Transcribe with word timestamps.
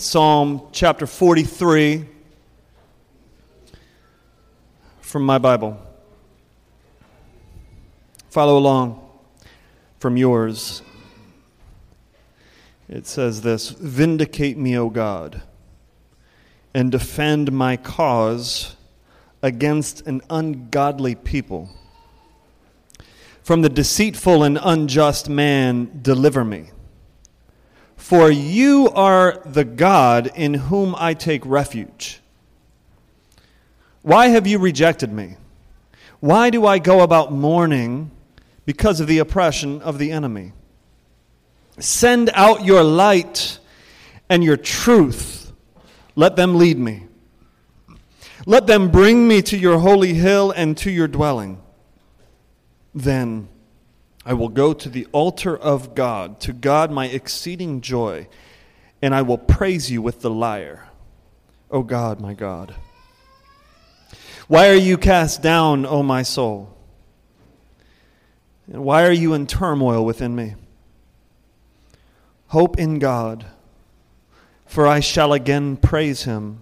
Psalm 0.00 0.62
chapter 0.70 1.08
43 1.08 2.06
from 5.00 5.26
my 5.26 5.38
Bible. 5.38 5.76
Follow 8.30 8.56
along 8.58 9.04
from 9.98 10.16
yours. 10.16 10.82
It 12.88 13.08
says 13.08 13.42
this 13.42 13.70
Vindicate 13.70 14.56
me, 14.56 14.78
O 14.78 14.88
God, 14.88 15.42
and 16.72 16.92
defend 16.92 17.50
my 17.50 17.76
cause 17.76 18.76
against 19.42 20.06
an 20.06 20.20
ungodly 20.30 21.16
people. 21.16 21.70
From 23.42 23.62
the 23.62 23.68
deceitful 23.68 24.44
and 24.44 24.60
unjust 24.62 25.28
man, 25.28 25.98
deliver 26.02 26.44
me. 26.44 26.70
For 27.98 28.30
you 28.30 28.88
are 28.94 29.42
the 29.44 29.64
God 29.64 30.30
in 30.34 30.54
whom 30.54 30.94
I 30.96 31.12
take 31.12 31.44
refuge. 31.44 32.20
Why 34.00 34.28
have 34.28 34.46
you 34.46 34.58
rejected 34.58 35.12
me? 35.12 35.36
Why 36.20 36.48
do 36.48 36.64
I 36.64 36.78
go 36.78 37.02
about 37.02 37.32
mourning 37.32 38.10
because 38.64 39.00
of 39.00 39.08
the 39.08 39.18
oppression 39.18 39.82
of 39.82 39.98
the 39.98 40.10
enemy? 40.10 40.52
Send 41.78 42.30
out 42.32 42.64
your 42.64 42.82
light 42.82 43.58
and 44.30 44.42
your 44.42 44.56
truth. 44.56 45.52
Let 46.16 46.34
them 46.34 46.56
lead 46.56 46.78
me. 46.78 47.04
Let 48.46 48.66
them 48.66 48.90
bring 48.90 49.28
me 49.28 49.42
to 49.42 49.58
your 49.58 49.78
holy 49.80 50.14
hill 50.14 50.50
and 50.50 50.76
to 50.78 50.90
your 50.90 51.08
dwelling. 51.08 51.60
Then 52.94 53.48
I 54.28 54.34
will 54.34 54.50
go 54.50 54.74
to 54.74 54.90
the 54.90 55.06
altar 55.06 55.56
of 55.56 55.94
God, 55.94 56.38
to 56.40 56.52
God 56.52 56.90
my 56.90 57.06
exceeding 57.06 57.80
joy, 57.80 58.28
and 59.00 59.14
I 59.14 59.22
will 59.22 59.38
praise 59.38 59.90
you 59.90 60.02
with 60.02 60.20
the 60.20 60.28
lyre. 60.28 60.90
O 61.70 61.82
God, 61.82 62.20
my 62.20 62.34
God. 62.34 62.74
Why 64.46 64.68
are 64.68 64.74
you 64.74 64.98
cast 64.98 65.40
down, 65.40 65.86
O 65.86 66.02
my 66.02 66.22
soul? 66.22 66.76
And 68.70 68.84
why 68.84 69.06
are 69.06 69.12
you 69.12 69.32
in 69.32 69.46
turmoil 69.46 70.04
within 70.04 70.36
me? 70.36 70.56
Hope 72.48 72.78
in 72.78 72.98
God, 72.98 73.46
for 74.66 74.86
I 74.86 75.00
shall 75.00 75.32
again 75.32 75.78
praise 75.78 76.24
him, 76.24 76.60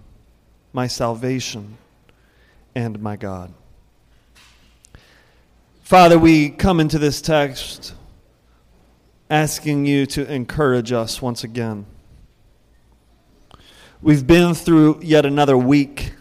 my 0.71 0.87
salvation 0.87 1.77
and 2.73 3.01
my 3.01 3.17
God. 3.17 3.53
Father, 5.87 6.19
we 6.19 6.49
come 6.49 6.81
into 6.81 6.99
this 6.99 7.21
text 7.21 7.93
asking 9.29 9.85
you 9.85 10.05
to 10.07 10.29
encourage 10.29 10.91
us 10.91 11.21
once 11.21 11.45
again. 11.45 11.85
We've 14.01 14.27
been 14.27 14.53
through 14.53 14.99
yet 15.01 15.25
another 15.25 15.57
week 15.57 16.11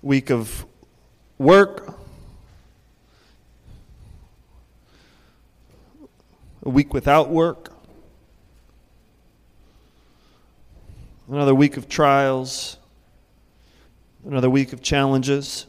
week 0.00 0.30
of 0.30 0.64
work, 1.38 1.98
a 6.62 6.68
week 6.68 6.94
without 6.94 7.30
work, 7.30 7.72
another 11.28 11.56
week 11.56 11.76
of 11.76 11.88
trials, 11.88 12.76
another 14.24 14.48
week 14.48 14.72
of 14.72 14.80
challenges, 14.80 15.66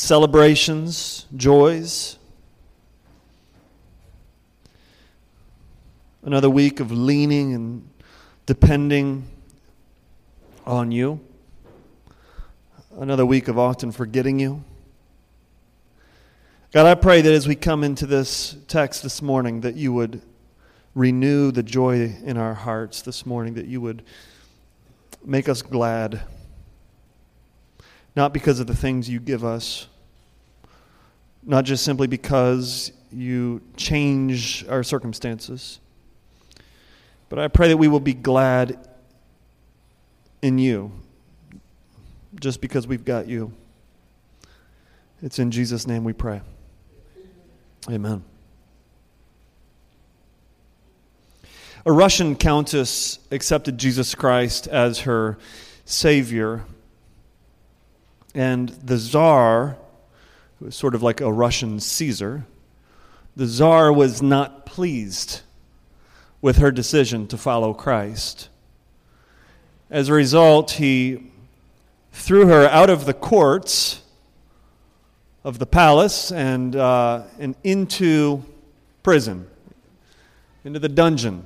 celebrations, 0.00 1.26
joys. 1.36 2.18
Another 6.22 6.48
week 6.48 6.80
of 6.80 6.90
leaning 6.90 7.54
and 7.54 7.88
depending 8.46 9.28
on 10.66 10.90
you. 10.90 11.20
Another 12.96 13.26
week 13.26 13.46
of 13.48 13.58
often 13.58 13.92
forgetting 13.92 14.38
you. 14.38 14.64
God, 16.72 16.86
I 16.86 16.94
pray 16.94 17.20
that 17.20 17.32
as 17.32 17.46
we 17.46 17.54
come 17.54 17.84
into 17.84 18.06
this 18.06 18.56
text 18.68 19.02
this 19.02 19.20
morning, 19.20 19.60
that 19.60 19.76
you 19.76 19.92
would 19.92 20.22
renew 20.94 21.50
the 21.50 21.62
joy 21.62 22.16
in 22.24 22.38
our 22.38 22.54
hearts 22.54 23.02
this 23.02 23.26
morning, 23.26 23.54
that 23.54 23.66
you 23.66 23.82
would 23.82 24.02
make 25.22 25.48
us 25.48 25.60
glad, 25.60 26.22
not 28.16 28.32
because 28.32 28.60
of 28.60 28.66
the 28.66 28.74
things 28.74 29.08
you 29.08 29.20
give 29.20 29.44
us, 29.44 29.88
not 31.42 31.64
just 31.64 31.84
simply 31.84 32.06
because 32.06 32.92
you 33.12 33.60
change 33.76 34.64
our 34.68 34.82
circumstances, 34.82 35.80
but 37.28 37.38
I 37.38 37.48
pray 37.48 37.68
that 37.68 37.76
we 37.76 37.88
will 37.88 38.00
be 38.00 38.14
glad 38.14 38.88
in 40.42 40.58
you 40.58 40.92
just 42.38 42.60
because 42.60 42.86
we've 42.86 43.04
got 43.04 43.26
you. 43.28 43.52
It's 45.22 45.38
in 45.38 45.50
Jesus' 45.50 45.86
name 45.86 46.04
we 46.04 46.12
pray. 46.12 46.40
Amen. 47.90 48.24
A 51.86 51.92
Russian 51.92 52.36
countess 52.36 53.18
accepted 53.30 53.78
Jesus 53.78 54.14
Christ 54.14 54.66
as 54.66 55.00
her 55.00 55.38
Savior, 55.86 56.64
and 58.34 58.68
the 58.68 58.98
was 58.98 59.76
sort 60.68 60.94
of 60.94 61.02
like 61.02 61.20
a 61.20 61.32
Russian 61.32 61.80
Caesar, 61.80 62.44
the 63.34 63.46
Tsar 63.46 63.92
was 63.92 64.20
not 64.20 64.66
pleased 64.66 65.40
with 66.42 66.58
her 66.58 66.70
decision 66.70 67.26
to 67.28 67.38
follow 67.38 67.72
Christ. 67.72 68.48
As 69.90 70.08
a 70.08 70.12
result, 70.12 70.72
he 70.72 71.30
threw 72.12 72.46
her 72.46 72.66
out 72.68 72.90
of 72.90 73.06
the 73.06 73.14
courts 73.14 74.02
of 75.42 75.58
the 75.58 75.66
palace 75.66 76.30
and, 76.30 76.76
uh, 76.76 77.22
and 77.38 77.54
into 77.64 78.44
prison, 79.02 79.46
into 80.64 80.78
the 80.78 80.88
dungeon, 80.88 81.44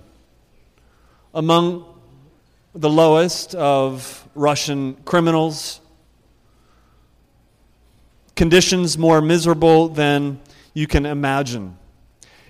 among 1.33 1.85
the 2.75 2.91
lowest 2.91 3.55
of 3.55 4.29
Russian 4.35 4.95
criminals. 5.05 5.81
Conditions 8.37 8.99
more 8.99 9.21
miserable 9.21 9.89
than 9.89 10.41
you 10.73 10.87
can 10.87 11.07
imagine. 11.07 11.79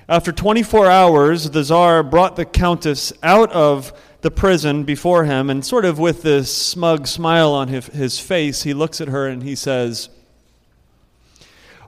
After 0.09 0.33
24 0.33 0.91
hours, 0.91 1.51
the 1.51 1.63
Tsar 1.63 2.03
brought 2.03 2.37
the 2.37 2.45
Countess 2.45 3.13
out 3.23 3.53
of 3.53 3.93
the 4.23 4.31
prison 4.31 4.85
before 4.85 5.25
him, 5.25 5.51
and 5.51 5.65
sort 5.65 5.85
of 5.85 5.99
with 5.99 6.23
this 6.23 6.55
smug 6.55 7.07
smile 7.07 7.53
on 7.53 7.69
his, 7.69 7.87
his 7.89 8.19
face, 8.19 8.63
he 8.63 8.73
looks 8.73 9.03
at 9.03 9.09
her 9.09 9.27
and 9.27 9.43
he 9.43 9.55
says, 9.55 10.09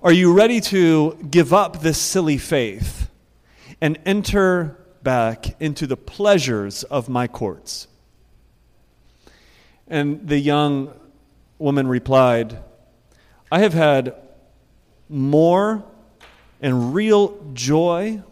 Are 0.03 0.13
you 0.13 0.35
ready 0.35 0.61
to 0.63 1.17
give 1.31 1.55
up 1.55 1.81
this 1.81 1.97
silly 1.97 2.37
faith 2.37 3.11
and 3.81 3.99
enter 4.05 4.79
back 5.03 5.59
into 5.61 5.87
the 5.87 5.97
pleasures 5.97 6.83
of 6.85 7.09
my 7.09 7.27
courts? 7.27 7.89
And 9.89 10.29
the 10.29 10.39
young 10.39 10.93
woman 11.59 11.89
replied, 11.89 12.59
I 13.51 13.61
have 13.61 13.75
had 13.75 14.15
more 15.09 15.85
and 16.61 16.95
real 16.95 17.39
joy 17.55 18.23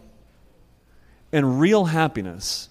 and 1.32 1.60
real 1.60 1.84
happiness 1.84 2.68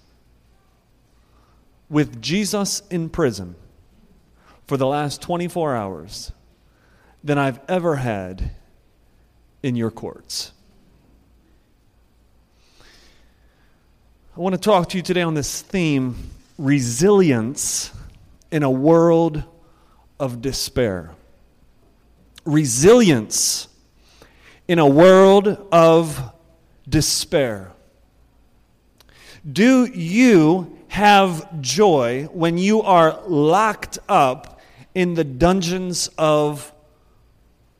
with 1.90 2.22
Jesus 2.22 2.82
in 2.90 3.09
prison 3.09 3.56
for 4.68 4.78
the 4.78 4.88
last 4.88 5.22
24 5.22 5.76
hours 5.76 6.32
than 7.24 7.38
I've 7.38 7.59
ever 7.70 7.98
had 7.98 8.52
in 9.62 9.76
your 9.76 9.92
courts. 9.92 10.52
I 14.36 14.40
want 14.40 14.56
to 14.56 14.59
talk 14.59 14.90
to 14.90 14.98
you 14.98 15.03
today 15.03 15.22
on 15.22 15.36
this 15.36 15.62
theme 15.62 16.16
resilience 16.58 17.91
in 18.52 18.64
a 18.64 18.72
world 18.72 19.44
of 20.20 20.41
despair. 20.41 21.12
Resilience 22.45 23.67
in 24.67 24.79
a 24.79 24.87
world 24.87 25.67
of 25.72 26.34
despair. 26.87 27.72
Do 29.49 29.85
you 29.85 30.78
have 30.87 31.61
joy 31.61 32.29
when 32.31 32.57
you 32.57 32.81
are 32.81 33.19
locked 33.28 33.99
up 34.07 34.61
in 34.93 35.16
the 35.16 35.23
dungeons 35.23 36.09
of 36.17 36.72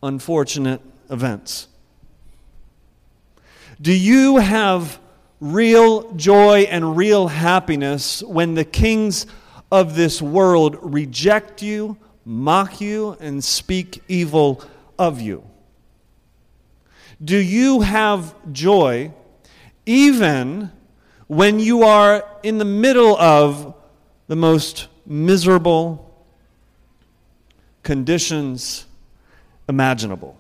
unfortunate 0.02 0.82
events? 1.10 1.68
Do 3.82 3.94
you 3.94 4.38
have 4.38 5.00
real 5.40 6.14
joy 6.14 6.62
and 6.70 6.96
real 6.96 7.28
happiness 7.28 8.24
when 8.24 8.56
the 8.56 8.64
kings 8.64 9.26
of 9.72 9.96
this 9.96 10.22
world 10.22 10.78
reject 10.82 11.62
you, 11.62 11.98
mock 12.26 12.82
you, 12.82 13.18
and 13.20 13.44
speak 13.44 14.04
evil 14.08 14.64
of 14.98 15.22
you? 15.22 15.44
Do 17.24 17.38
you 17.38 17.82
have 17.82 18.36
joy 18.52 19.12
even 19.86 20.72
when 21.28 21.60
you 21.60 21.84
are 21.84 22.26
in 22.44 22.58
the 22.58 22.66
middle 22.66 23.18
of 23.18 23.76
the 24.28 24.36
most 24.36 24.88
miserable 25.06 26.14
conditions 27.84 28.86
imaginable. 29.68 30.38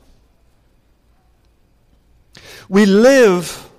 We 2.69 2.85
live, 2.85 3.69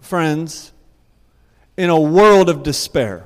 friends, 0.00 0.72
in 1.76 1.90
a 1.90 1.98
world 1.98 2.48
of 2.48 2.62
despair. 2.62 3.24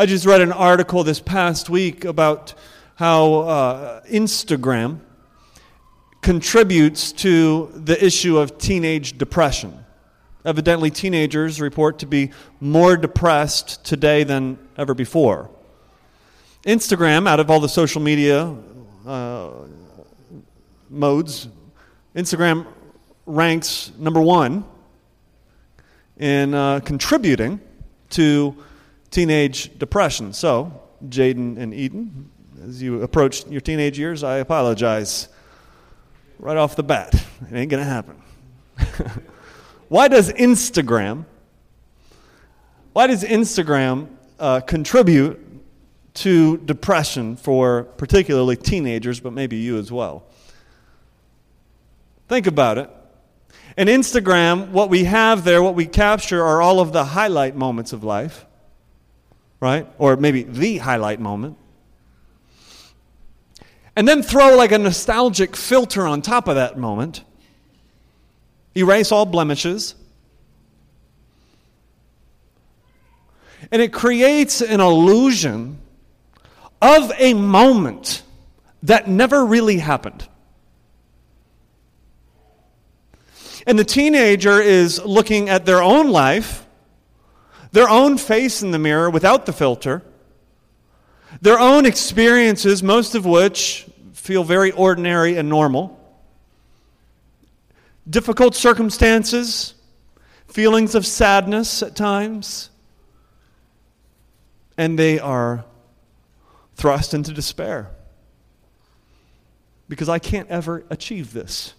I 0.00 0.06
just 0.06 0.26
read 0.26 0.40
an 0.40 0.52
article 0.52 1.02
this 1.02 1.18
past 1.18 1.68
week 1.68 2.04
about 2.04 2.54
how 2.94 3.34
uh, 3.34 4.00
Instagram 4.02 5.00
contributes 6.20 7.10
to 7.14 7.72
the 7.74 8.04
issue 8.06 8.38
of 8.38 8.58
teenage 8.58 9.18
depression. 9.18 9.84
Evidently, 10.44 10.92
teenagers 10.92 11.60
report 11.60 11.98
to 11.98 12.06
be 12.06 12.30
more 12.60 12.96
depressed 12.96 13.84
today 13.84 14.22
than 14.22 14.60
ever 14.76 14.94
before. 14.94 15.50
Instagram, 16.64 17.28
out 17.28 17.40
of 17.40 17.50
all 17.50 17.58
the 17.58 17.68
social 17.68 18.00
media 18.00 18.54
uh, 19.04 19.50
modes, 20.88 21.48
Instagram 22.14 22.68
ranks 23.26 23.90
number 23.98 24.20
one 24.20 24.64
in 26.18 26.54
uh, 26.54 26.78
contributing 26.84 27.58
to 28.10 28.56
teenage 29.10 29.78
depression. 29.78 30.32
So, 30.32 30.82
Jaden 31.08 31.58
and 31.58 31.72
Eden, 31.72 32.30
as 32.64 32.82
you 32.82 33.02
approach 33.02 33.46
your 33.46 33.60
teenage 33.60 33.98
years, 33.98 34.22
I 34.24 34.38
apologize 34.38 35.28
right 36.38 36.56
off 36.56 36.76
the 36.76 36.82
bat. 36.82 37.14
It 37.14 37.54
ain't 37.54 37.70
going 37.70 37.82
to 37.82 37.88
happen. 37.88 38.22
why 39.88 40.08
does 40.08 40.32
Instagram, 40.32 41.24
why 42.92 43.06
does 43.06 43.24
Instagram 43.24 44.08
uh, 44.38 44.60
contribute 44.60 45.44
to 46.14 46.56
depression 46.58 47.36
for 47.36 47.84
particularly 47.84 48.56
teenagers, 48.56 49.20
but 49.20 49.32
maybe 49.32 49.56
you 49.56 49.78
as 49.78 49.90
well? 49.92 50.24
Think 52.28 52.46
about 52.46 52.78
it. 52.78 52.90
And 53.76 53.88
Instagram, 53.88 54.70
what 54.70 54.90
we 54.90 55.04
have 55.04 55.44
there, 55.44 55.62
what 55.62 55.74
we 55.74 55.86
capture 55.86 56.42
are 56.42 56.60
all 56.60 56.80
of 56.80 56.92
the 56.92 57.04
highlight 57.04 57.54
moments 57.54 57.92
of 57.92 58.02
life, 58.02 58.44
right? 59.60 59.86
Or 59.98 60.16
maybe 60.16 60.42
the 60.42 60.78
highlight 60.78 61.20
moment. 61.20 61.56
And 63.96 64.06
then 64.06 64.22
throw 64.22 64.56
like 64.56 64.70
a 64.70 64.78
nostalgic 64.78 65.56
filter 65.56 66.06
on 66.06 66.22
top 66.22 66.46
of 66.46 66.54
that 66.54 66.78
moment. 66.78 67.24
Erase 68.76 69.10
all 69.10 69.26
blemishes. 69.26 69.96
And 73.72 73.82
it 73.82 73.92
creates 73.92 74.60
an 74.60 74.80
illusion 74.80 75.78
of 76.80 77.10
a 77.18 77.34
moment 77.34 78.22
that 78.84 79.08
never 79.08 79.44
really 79.44 79.78
happened. 79.78 80.28
And 83.66 83.76
the 83.78 83.84
teenager 83.84 84.60
is 84.60 85.04
looking 85.04 85.48
at 85.48 85.66
their 85.66 85.82
own 85.82 86.08
life, 86.08 86.64
their 87.72 87.88
own 87.88 88.18
face 88.18 88.62
in 88.62 88.70
the 88.70 88.78
mirror 88.78 89.10
without 89.10 89.46
the 89.46 89.52
filter, 89.52 90.02
their 91.40 91.58
own 91.58 91.86
experiences, 91.86 92.82
most 92.82 93.14
of 93.14 93.26
which 93.26 93.86
feel 94.12 94.44
very 94.44 94.72
ordinary 94.72 95.36
and 95.36 95.48
normal, 95.48 95.98
difficult 98.08 98.54
circumstances, 98.54 99.74
feelings 100.46 100.94
of 100.94 101.06
sadness 101.06 101.82
at 101.82 101.94
times, 101.94 102.70
and 104.76 104.98
they 104.98 105.18
are 105.18 105.64
thrust 106.76 107.12
into 107.12 107.32
despair. 107.32 107.90
Because 109.88 110.08
I 110.08 110.18
can't 110.18 110.48
ever 110.48 110.84
achieve 110.90 111.32
this. 111.32 111.74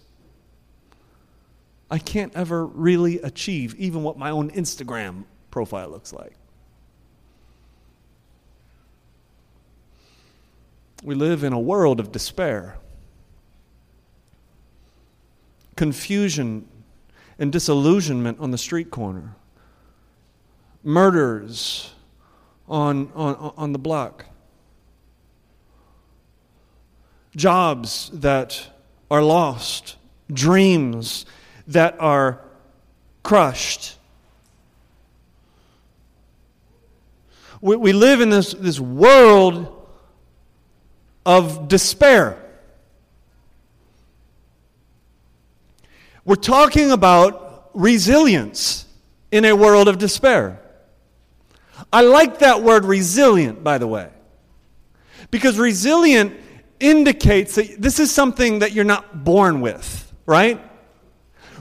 I 1.90 1.98
can't 1.98 2.34
ever 2.36 2.64
really 2.66 3.20
achieve 3.20 3.74
even 3.76 4.02
what 4.02 4.18
my 4.18 4.30
own 4.30 4.50
Instagram 4.50 5.24
profile 5.50 5.88
looks 5.88 6.12
like. 6.12 6.34
We 11.02 11.14
live 11.14 11.44
in 11.44 11.52
a 11.52 11.60
world 11.60 11.98
of 11.98 12.12
despair, 12.12 12.76
confusion, 15.76 16.68
and 17.38 17.50
disillusionment 17.50 18.38
on 18.38 18.50
the 18.50 18.58
street 18.58 18.90
corner, 18.90 19.34
murders 20.84 21.94
on, 22.68 23.10
on, 23.14 23.54
on 23.56 23.72
the 23.72 23.78
block, 23.78 24.26
jobs 27.34 28.10
that 28.12 28.66
are 29.10 29.22
lost, 29.22 29.96
dreams 30.32 31.24
that 31.66 31.96
are 31.98 32.40
crushed. 33.22 33.96
We, 37.60 37.76
we 37.76 37.92
live 37.92 38.20
in 38.20 38.30
this, 38.30 38.52
this 38.54 38.80
world 38.80 39.86
of 41.26 41.68
despair. 41.68 42.36
We're 46.24 46.36
talking 46.36 46.90
about 46.90 47.70
resilience 47.74 48.86
in 49.30 49.44
a 49.44 49.54
world 49.54 49.88
of 49.88 49.98
despair. 49.98 50.60
I 51.92 52.02
like 52.02 52.40
that 52.40 52.62
word 52.62 52.84
resilient, 52.84 53.64
by 53.64 53.78
the 53.78 53.86
way, 53.86 54.10
because 55.30 55.58
resilient 55.58 56.34
indicates 56.78 57.54
that 57.56 57.80
this 57.80 57.98
is 57.98 58.10
something 58.10 58.60
that 58.60 58.72
you're 58.72 58.84
not 58.84 59.24
born 59.24 59.60
with, 59.60 60.12
right? 60.26 60.60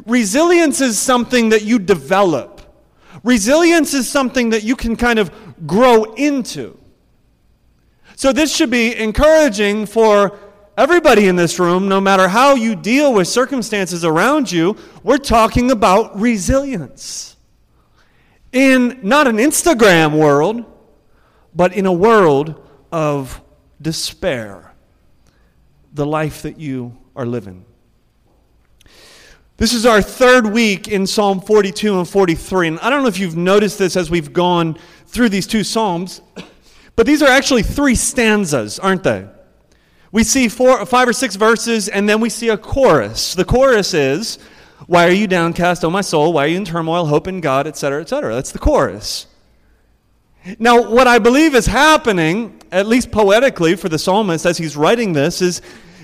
Resilience 0.06 0.82
is 0.82 0.98
something 0.98 1.50
that 1.50 1.64
you 1.64 1.80
develop. 1.80 2.62
Resilience 3.24 3.94
is 3.94 4.10
something 4.10 4.52
that 4.52 4.64
you 4.64 4.76
can 4.76 4.96
kind 4.96 5.20
of 5.20 5.32
grow 5.66 6.14
into. 6.14 6.78
So, 8.16 8.34
this 8.34 8.56
should 8.56 8.70
be 8.70 8.96
encouraging 8.98 9.86
for 9.86 10.38
everybody 10.78 11.28
in 11.28 11.36
this 11.36 11.60
room, 11.60 11.90
no 11.90 12.00
matter 12.00 12.28
how 12.28 12.56
you 12.56 12.76
deal 12.76 13.14
with 13.14 13.28
circumstances 13.28 14.06
around 14.06 14.52
you. 14.52 14.78
We're 15.04 15.18
talking 15.18 15.72
about 15.72 16.20
resilience. 16.20 17.36
In 18.52 19.00
not 19.04 19.28
an 19.28 19.38
Instagram 19.38 20.18
world, 20.18 20.66
but 21.54 21.74
in 21.74 21.86
a 21.86 21.94
world 21.94 22.66
of 22.92 23.42
despair, 23.82 24.74
the 25.94 26.06
life 26.06 26.42
that 26.44 26.60
you 26.60 26.98
are 27.16 27.26
living. 27.26 27.66
This 29.58 29.74
is 29.74 29.86
our 29.86 30.02
third 30.02 30.48
week 30.48 30.88
in 30.88 31.06
Psalm 31.06 31.42
42 31.42 32.00
and 32.00 32.08
43. 32.08 32.70
And 32.70 32.80
I 32.80 32.90
don't 32.90 33.02
know 33.02 33.10
if 33.10 33.20
you've 33.20 33.36
noticed 33.36 33.78
this 33.78 33.98
as 33.98 34.10
we've 34.10 34.32
gone 34.32 34.78
through 35.10 35.30
these 35.30 35.48
two 35.48 35.64
Psalms, 35.64 36.22
but 36.96 37.06
these 37.06 37.22
are 37.22 37.30
actually 37.30 37.64
three 37.64 37.96
stanzas, 37.96 38.80
aren't 38.80 39.04
they? 39.04 39.28
We 40.12 40.24
see 40.24 40.48
four, 40.48 40.86
five 40.86 41.08
or 41.08 41.14
six 41.14 41.36
verses, 41.36 41.88
and 41.88 42.08
then 42.08 42.20
we 42.20 42.30
see 42.30 42.50
a 42.50 42.58
chorus. 42.58 43.36
The 43.36 43.46
chorus 43.46 43.94
is, 43.94 44.40
Why 44.88 45.08
are 45.08 45.12
you 45.12 45.28
downcast, 45.28 45.84
O 45.84 45.90
my 45.90 46.02
soul? 46.02 46.34
Why 46.34 46.46
are 46.46 46.48
you 46.48 46.58
in 46.58 46.66
turmoil? 46.66 47.06
Hope 47.06 47.28
in 47.28 47.42
God, 47.42 47.68
etc., 47.68 48.02
etc. 48.02 48.34
That's 48.34 48.52
the 48.52 48.60
chorus. 48.60 49.28
Now, 50.58 50.90
what 50.90 51.08
I 51.08 51.20
believe 51.20 51.54
is 51.54 51.66
happening, 51.66 52.60
at 52.72 52.88
least 52.88 53.12
poetically 53.12 53.76
for 53.76 53.90
the 53.90 54.00
psalmist 54.00 54.46
as 54.46 54.58
he's 54.58 54.76
writing 54.76 55.14
this, 55.14 55.42
is 55.42 55.62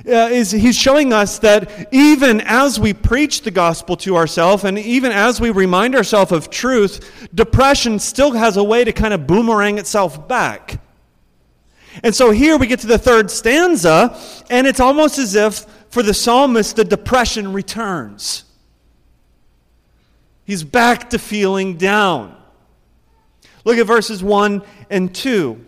uh, 0.07 0.29
is 0.31 0.51
he's 0.51 0.75
showing 0.75 1.13
us 1.13 1.39
that 1.39 1.87
even 1.93 2.41
as 2.41 2.79
we 2.79 2.93
preach 2.93 3.41
the 3.41 3.51
gospel 3.51 3.97
to 3.97 4.15
ourselves 4.15 4.63
and 4.63 4.77
even 4.77 5.11
as 5.11 5.41
we 5.41 5.49
remind 5.49 5.95
ourselves 5.95 6.31
of 6.31 6.49
truth, 6.49 7.27
depression 7.33 7.97
still 7.99 8.31
has 8.33 8.57
a 8.57 8.63
way 8.63 8.83
to 8.83 8.91
kind 8.91 9.13
of 9.13 9.25
boomerang 9.25 9.77
itself 9.77 10.27
back. 10.27 10.81
And 12.03 12.13
so 12.13 12.31
here 12.31 12.57
we 12.57 12.67
get 12.67 12.79
to 12.81 12.87
the 12.87 12.97
third 12.97 13.31
stanza, 13.31 14.19
and 14.49 14.67
it's 14.67 14.79
almost 14.79 15.17
as 15.17 15.35
if 15.35 15.65
for 15.89 16.03
the 16.03 16.13
psalmist, 16.13 16.75
the 16.75 16.83
depression 16.83 17.53
returns. 17.53 18.43
He's 20.43 20.63
back 20.63 21.09
to 21.11 21.19
feeling 21.19 21.77
down. 21.77 22.35
Look 23.63 23.77
at 23.77 23.87
verses 23.87 24.23
1 24.23 24.61
and 24.89 25.15
2. 25.15 25.65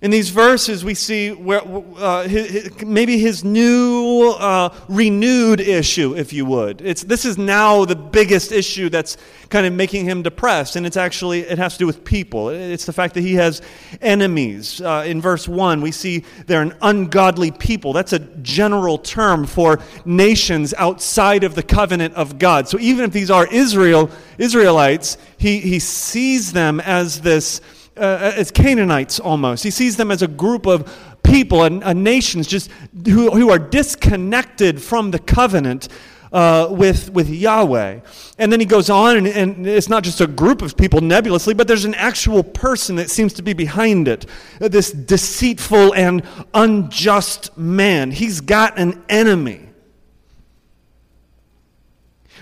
In 0.00 0.12
these 0.12 0.30
verses, 0.30 0.84
we 0.84 0.94
see 0.94 1.32
where, 1.32 1.60
uh, 1.96 2.22
his, 2.22 2.70
maybe 2.84 3.18
his 3.18 3.42
new, 3.42 4.32
uh, 4.38 4.72
renewed 4.88 5.60
issue, 5.60 6.14
if 6.14 6.32
you 6.32 6.44
would. 6.46 6.80
It's, 6.82 7.02
this 7.02 7.24
is 7.24 7.36
now 7.36 7.84
the 7.84 7.96
biggest 7.96 8.52
issue 8.52 8.90
that's 8.90 9.16
kind 9.48 9.66
of 9.66 9.72
making 9.72 10.04
him 10.04 10.22
depressed, 10.22 10.76
and 10.76 10.86
it's 10.86 10.96
actually, 10.96 11.40
it 11.40 11.58
has 11.58 11.72
to 11.72 11.80
do 11.80 11.86
with 11.86 12.04
people. 12.04 12.50
It's 12.50 12.84
the 12.84 12.92
fact 12.92 13.14
that 13.14 13.22
he 13.22 13.34
has 13.34 13.60
enemies. 14.00 14.80
Uh, 14.80 15.02
in 15.04 15.20
verse 15.20 15.48
1, 15.48 15.80
we 15.80 15.90
see 15.90 16.22
they're 16.46 16.62
an 16.62 16.76
ungodly 16.80 17.50
people. 17.50 17.92
That's 17.92 18.12
a 18.12 18.20
general 18.20 18.98
term 18.98 19.46
for 19.46 19.80
nations 20.04 20.74
outside 20.74 21.42
of 21.42 21.56
the 21.56 21.62
covenant 21.64 22.14
of 22.14 22.38
God. 22.38 22.68
So 22.68 22.78
even 22.78 23.04
if 23.04 23.10
these 23.10 23.32
are 23.32 23.48
Israel, 23.48 24.12
Israelites, 24.38 25.18
he, 25.38 25.58
he 25.58 25.80
sees 25.80 26.52
them 26.52 26.78
as 26.78 27.20
this 27.22 27.60
uh, 27.98 28.32
as 28.36 28.50
Canaanites 28.50 29.20
almost. 29.20 29.64
He 29.64 29.70
sees 29.70 29.96
them 29.96 30.10
as 30.10 30.22
a 30.22 30.28
group 30.28 30.66
of 30.66 31.18
people 31.22 31.64
and 31.64 31.84
uh, 31.84 31.92
nations 31.92 32.46
just 32.46 32.70
who, 33.06 33.30
who 33.30 33.50
are 33.50 33.58
disconnected 33.58 34.80
from 34.80 35.10
the 35.10 35.18
covenant 35.18 35.88
uh, 36.32 36.68
with, 36.70 37.10
with 37.10 37.28
Yahweh. 37.28 38.00
And 38.38 38.52
then 38.52 38.60
he 38.60 38.66
goes 38.66 38.90
on, 38.90 39.16
and, 39.16 39.26
and, 39.26 39.66
it's 39.66 39.88
not 39.88 40.04
just 40.04 40.20
a 40.20 40.26
group 40.26 40.62
of 40.62 40.76
people 40.76 41.00
nebulously, 41.00 41.54
but 41.54 41.66
there's 41.66 41.84
an 41.84 41.94
actual 41.94 42.42
person 42.42 42.96
that 42.96 43.10
seems 43.10 43.32
to 43.34 43.42
be 43.42 43.52
behind 43.52 44.08
it. 44.08 44.26
This 44.58 44.92
deceitful 44.92 45.94
and 45.94 46.22
unjust 46.54 47.56
man. 47.56 48.10
He's 48.10 48.40
got 48.40 48.78
an 48.78 49.02
enemy. 49.08 49.67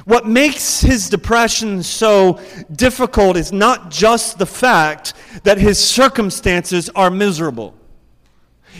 What 0.06 0.24
makes 0.24 0.82
his 0.82 1.10
depression 1.10 1.82
so 1.82 2.40
difficult 2.70 3.36
is 3.36 3.50
not 3.50 3.90
just 3.90 4.38
the 4.38 4.46
fact 4.46 5.14
that 5.42 5.58
his 5.58 5.84
circumstances 5.84 6.88
are 6.90 7.10
miserable. 7.10 7.74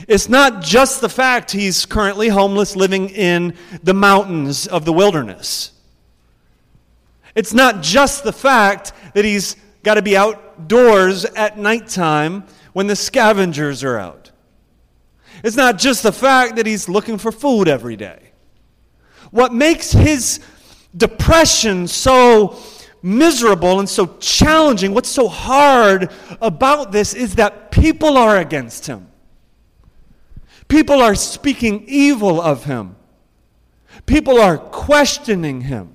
It's 0.07 0.29
not 0.29 0.63
just 0.63 1.01
the 1.01 1.09
fact 1.09 1.51
he's 1.51 1.85
currently 1.85 2.29
homeless 2.29 2.77
living 2.77 3.09
in 3.09 3.57
the 3.83 3.93
mountains 3.93 4.69
of 4.69 4.85
the 4.85 4.93
wilderness. 4.93 5.73
It's 7.35 7.53
not 7.53 7.83
just 7.83 8.23
the 8.23 8.33
fact 8.33 8.93
that 9.15 9.25
he's 9.25 9.57
got 9.83 9.95
to 9.95 10.03
be 10.03 10.17
outdoors 10.17 11.25
at 11.25 11.59
nighttime 11.59 12.45
when 12.73 12.87
the 12.87 12.95
scavengers 12.95 13.83
are 13.83 13.99
out. 13.99 14.31
It's 15.43 15.57
not 15.57 15.77
just 15.77 16.05
the 16.05 16.13
fact 16.13 16.55
that 16.55 16.67
he's 16.67 16.89
looking 16.89 17.19
for 17.19 17.33
food 17.33 17.67
every 17.67 17.97
day. 17.97 18.31
What 19.33 19.53
makes 19.53 19.91
his 19.91 20.39
depression 20.97 21.87
so 21.87 22.59
miserable 23.03 23.79
and 23.79 23.89
so 23.89 24.17
challenging, 24.19 24.93
what's 24.93 25.09
so 25.09 25.29
hard 25.29 26.11
about 26.41 26.93
this 26.93 27.15
is 27.15 27.37
that 27.37 27.71
people 27.71 28.17
are 28.17 28.39
against 28.39 28.87
him. 28.87 29.09
People 30.69 31.01
are 31.01 31.15
speaking 31.15 31.85
evil 31.87 32.41
of 32.41 32.65
him. 32.65 32.97
People 34.07 34.41
are 34.41 34.59
questioning 34.59 35.61
him. 35.63 35.95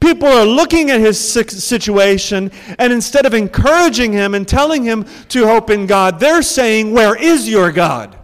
People 0.00 0.28
are 0.28 0.44
looking 0.44 0.90
at 0.90 1.00
his 1.00 1.18
situation, 1.18 2.50
and 2.78 2.92
instead 2.92 3.24
of 3.24 3.34
encouraging 3.34 4.12
him 4.12 4.34
and 4.34 4.46
telling 4.46 4.82
him 4.82 5.04
to 5.28 5.46
hope 5.46 5.70
in 5.70 5.86
God, 5.86 6.18
they're 6.18 6.42
saying, 6.42 6.92
Where 6.92 7.14
is 7.14 7.48
your 7.48 7.70
God? 7.70 8.15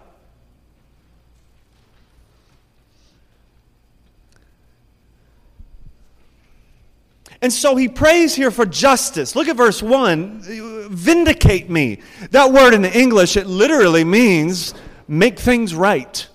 And 7.42 7.52
so 7.52 7.74
he 7.74 7.88
prays 7.88 8.36
here 8.36 8.52
for 8.52 8.64
justice. 8.64 9.34
Look 9.34 9.48
at 9.48 9.56
verse 9.56 9.82
1 9.82 10.88
vindicate 10.88 11.68
me. 11.68 11.98
That 12.30 12.52
word 12.52 12.72
in 12.72 12.82
the 12.82 12.96
English, 12.96 13.36
it 13.36 13.46
literally 13.46 14.04
means 14.04 14.74
make 15.08 15.38
things 15.38 15.74
right. 15.74 16.26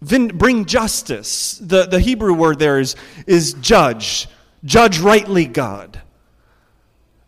Bring 0.00 0.64
justice. 0.64 1.58
The, 1.58 1.86
the 1.86 2.00
Hebrew 2.00 2.32
word 2.32 2.58
there 2.58 2.78
is, 2.78 2.96
is 3.26 3.54
judge. 3.54 4.28
Judge 4.64 5.00
rightly, 5.00 5.46
God. 5.46 6.00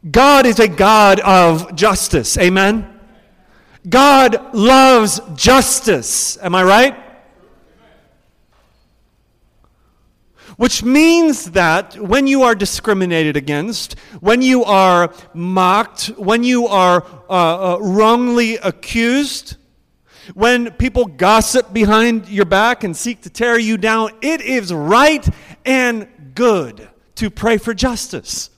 God 0.09 0.47
is 0.47 0.59
a 0.61 0.69
God 0.69 1.21
of 1.21 1.75
justice. 1.75 2.39
Amen? 2.39 2.99
God 3.89 4.55
loves 4.55 5.21
justice. 5.35 6.39
Am 6.39 6.55
I 6.55 6.65
right? 6.65 7.10
Which 10.61 10.83
means 10.83 11.53
that 11.53 11.97
when 11.97 12.27
you 12.27 12.43
are 12.43 12.55
discriminated 12.55 13.35
against, 13.35 13.99
when 14.21 14.43
you 14.43 14.63
are 14.63 15.11
mocked, 15.33 16.09
when 16.19 16.45
you 16.45 16.67
are 16.67 17.03
uh, 17.31 17.77
uh, 17.77 17.79
wrongly 17.81 18.57
accused, 18.57 19.57
when 20.35 20.71
people 20.73 21.07
gossip 21.07 21.73
behind 21.73 22.29
your 22.29 22.45
back 22.45 22.85
and 22.85 22.95
seek 22.95 23.23
to 23.23 23.31
tear 23.31 23.59
you 23.59 23.79
down, 23.79 24.11
it 24.21 24.43
is 24.43 24.71
right 24.71 25.27
and 25.65 26.07
good 26.35 26.91
to 27.15 27.31
pray 27.31 27.57
for 27.57 27.73
justice. 27.73 28.51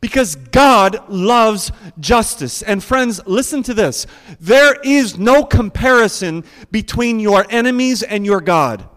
Because 0.00 0.36
God 0.36 1.08
loves 1.08 1.72
justice. 1.98 2.62
And 2.62 2.80
friends, 2.80 3.20
listen 3.26 3.64
to 3.64 3.74
this. 3.74 4.06
There 4.38 4.76
is 4.84 5.18
no 5.18 5.44
comparison 5.44 6.44
between 6.70 7.18
your 7.18 7.44
enemies 7.50 8.04
and 8.04 8.24
your 8.24 8.40
God. 8.40 8.88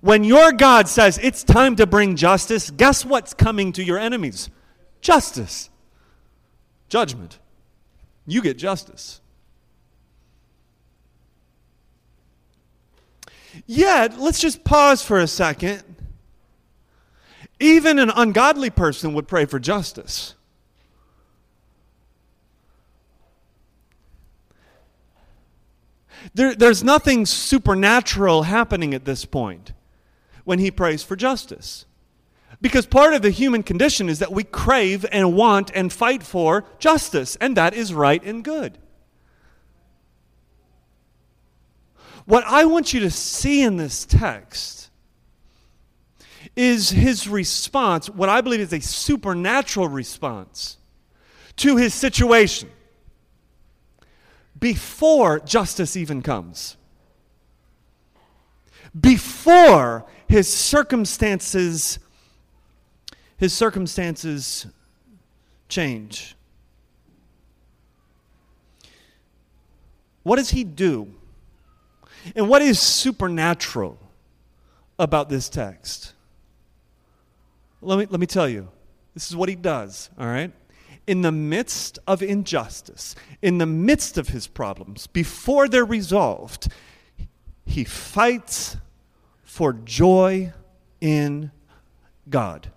When 0.00 0.24
your 0.24 0.52
God 0.52 0.88
says 0.88 1.18
it's 1.22 1.44
time 1.44 1.76
to 1.76 1.86
bring 1.86 2.16
justice, 2.16 2.70
guess 2.70 3.04
what's 3.04 3.34
coming 3.34 3.72
to 3.72 3.84
your 3.84 3.98
enemies? 3.98 4.50
Justice. 5.00 5.70
Judgment. 6.88 7.38
You 8.26 8.42
get 8.42 8.58
justice. 8.58 9.20
Yet, 13.66 14.18
let's 14.18 14.40
just 14.40 14.64
pause 14.64 15.02
for 15.02 15.18
a 15.18 15.28
second. 15.28 15.82
Even 17.60 17.98
an 17.98 18.10
ungodly 18.10 18.70
person 18.70 19.14
would 19.14 19.28
pray 19.28 19.44
for 19.44 19.60
justice. 19.60 20.34
There, 26.34 26.54
there's 26.54 26.82
nothing 26.82 27.26
supernatural 27.26 28.44
happening 28.44 28.92
at 28.92 29.04
this 29.04 29.24
point 29.24 29.72
when 30.44 30.58
he 30.58 30.70
prays 30.70 31.02
for 31.02 31.16
justice. 31.16 31.86
Because 32.60 32.86
part 32.86 33.14
of 33.14 33.22
the 33.22 33.30
human 33.30 33.62
condition 33.62 34.08
is 34.08 34.20
that 34.20 34.32
we 34.32 34.44
crave 34.44 35.04
and 35.10 35.34
want 35.34 35.70
and 35.74 35.92
fight 35.92 36.22
for 36.22 36.64
justice, 36.78 37.36
and 37.36 37.56
that 37.56 37.74
is 37.74 37.92
right 37.92 38.22
and 38.22 38.44
good. 38.44 38.78
What 42.26 42.44
I 42.46 42.64
want 42.64 42.94
you 42.94 43.00
to 43.00 43.10
see 43.10 43.62
in 43.62 43.76
this 43.76 44.04
text 44.06 44.90
is 46.56 46.90
his 46.90 47.28
response, 47.28 48.08
what 48.08 48.28
I 48.28 48.40
believe 48.40 48.60
is 48.60 48.72
a 48.72 48.80
supernatural 48.80 49.88
response 49.88 50.78
to 51.56 51.76
his 51.76 51.92
situation 51.92 52.70
before 54.58 55.40
justice 55.40 55.96
even 55.96 56.22
comes. 56.22 56.76
Before 58.98 60.06
his 60.34 60.52
circumstances 60.52 62.00
his 63.36 63.52
circumstances 63.52 64.66
change. 65.68 66.34
What 70.24 70.36
does 70.36 70.50
he 70.50 70.64
do? 70.64 71.14
And 72.34 72.48
what 72.48 72.62
is 72.62 72.80
supernatural 72.80 73.96
about 74.98 75.28
this 75.28 75.48
text? 75.48 76.14
Let 77.80 77.98
me, 78.00 78.06
let 78.10 78.18
me 78.18 78.26
tell 78.26 78.48
you. 78.48 78.68
This 79.14 79.30
is 79.30 79.36
what 79.36 79.48
he 79.48 79.54
does, 79.54 80.10
all 80.18 80.26
right? 80.26 80.52
In 81.06 81.22
the 81.22 81.30
midst 81.30 82.00
of 82.08 82.24
injustice, 82.24 83.14
in 83.40 83.58
the 83.58 83.66
midst 83.66 84.18
of 84.18 84.30
his 84.30 84.48
problems, 84.48 85.06
before 85.06 85.68
they're 85.68 85.84
resolved, 85.84 86.72
he 87.66 87.84
fights 87.84 88.78
for 89.54 89.72
joy 89.72 90.52
in 91.00 91.48
God. 92.28 92.72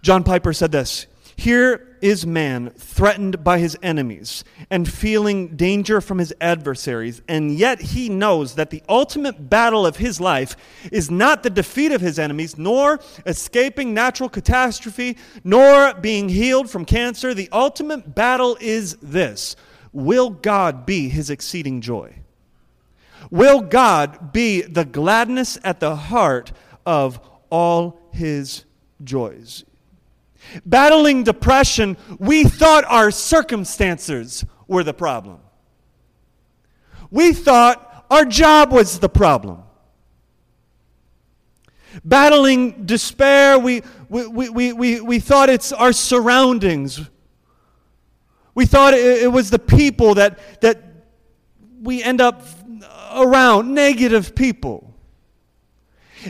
John 0.00 0.24
Piper 0.24 0.54
said 0.54 0.72
this 0.72 1.06
Here 1.36 1.98
is 2.00 2.26
man 2.26 2.70
threatened 2.70 3.44
by 3.44 3.58
his 3.58 3.76
enemies 3.82 4.42
and 4.70 4.90
feeling 4.90 5.48
danger 5.48 6.00
from 6.00 6.16
his 6.16 6.32
adversaries, 6.40 7.20
and 7.28 7.52
yet 7.52 7.82
he 7.82 8.08
knows 8.08 8.54
that 8.54 8.70
the 8.70 8.82
ultimate 8.88 9.50
battle 9.50 9.84
of 9.84 9.98
his 9.98 10.18
life 10.18 10.56
is 10.90 11.10
not 11.10 11.42
the 11.42 11.50
defeat 11.50 11.92
of 11.92 12.00
his 12.00 12.18
enemies, 12.18 12.56
nor 12.56 13.00
escaping 13.26 13.92
natural 13.92 14.30
catastrophe, 14.30 15.18
nor 15.44 15.92
being 15.92 16.30
healed 16.30 16.70
from 16.70 16.86
cancer. 16.86 17.34
The 17.34 17.50
ultimate 17.52 18.14
battle 18.14 18.56
is 18.62 18.96
this 19.02 19.56
Will 19.92 20.30
God 20.30 20.86
be 20.86 21.10
his 21.10 21.28
exceeding 21.28 21.82
joy? 21.82 22.19
Will 23.30 23.60
God 23.60 24.32
be 24.32 24.62
the 24.62 24.84
gladness 24.84 25.58
at 25.62 25.80
the 25.80 25.96
heart 25.96 26.52
of 26.86 27.20
all 27.50 28.00
his 28.12 28.64
joys? 29.04 29.64
Battling 30.64 31.22
depression, 31.22 31.96
we 32.18 32.44
thought 32.44 32.84
our 32.84 33.10
circumstances 33.10 34.44
were 34.66 34.82
the 34.82 34.94
problem. 34.94 35.40
We 37.10 37.32
thought 37.32 38.06
our 38.10 38.24
job 38.24 38.72
was 38.72 38.98
the 38.98 39.08
problem. 39.08 39.62
Battling 42.04 42.86
despair, 42.86 43.58
we, 43.58 43.82
we, 44.08 44.48
we, 44.48 44.72
we, 44.72 45.00
we 45.00 45.18
thought 45.18 45.48
it's 45.48 45.72
our 45.72 45.92
surroundings. 45.92 47.00
We 48.54 48.66
thought 48.66 48.94
it, 48.94 49.24
it 49.24 49.32
was 49.32 49.50
the 49.50 49.58
people 49.58 50.14
that, 50.14 50.60
that 50.60 50.82
we 51.82 52.02
end 52.02 52.20
up 52.20 52.44
around, 53.14 53.74
negative 53.74 54.34
people. 54.34 54.94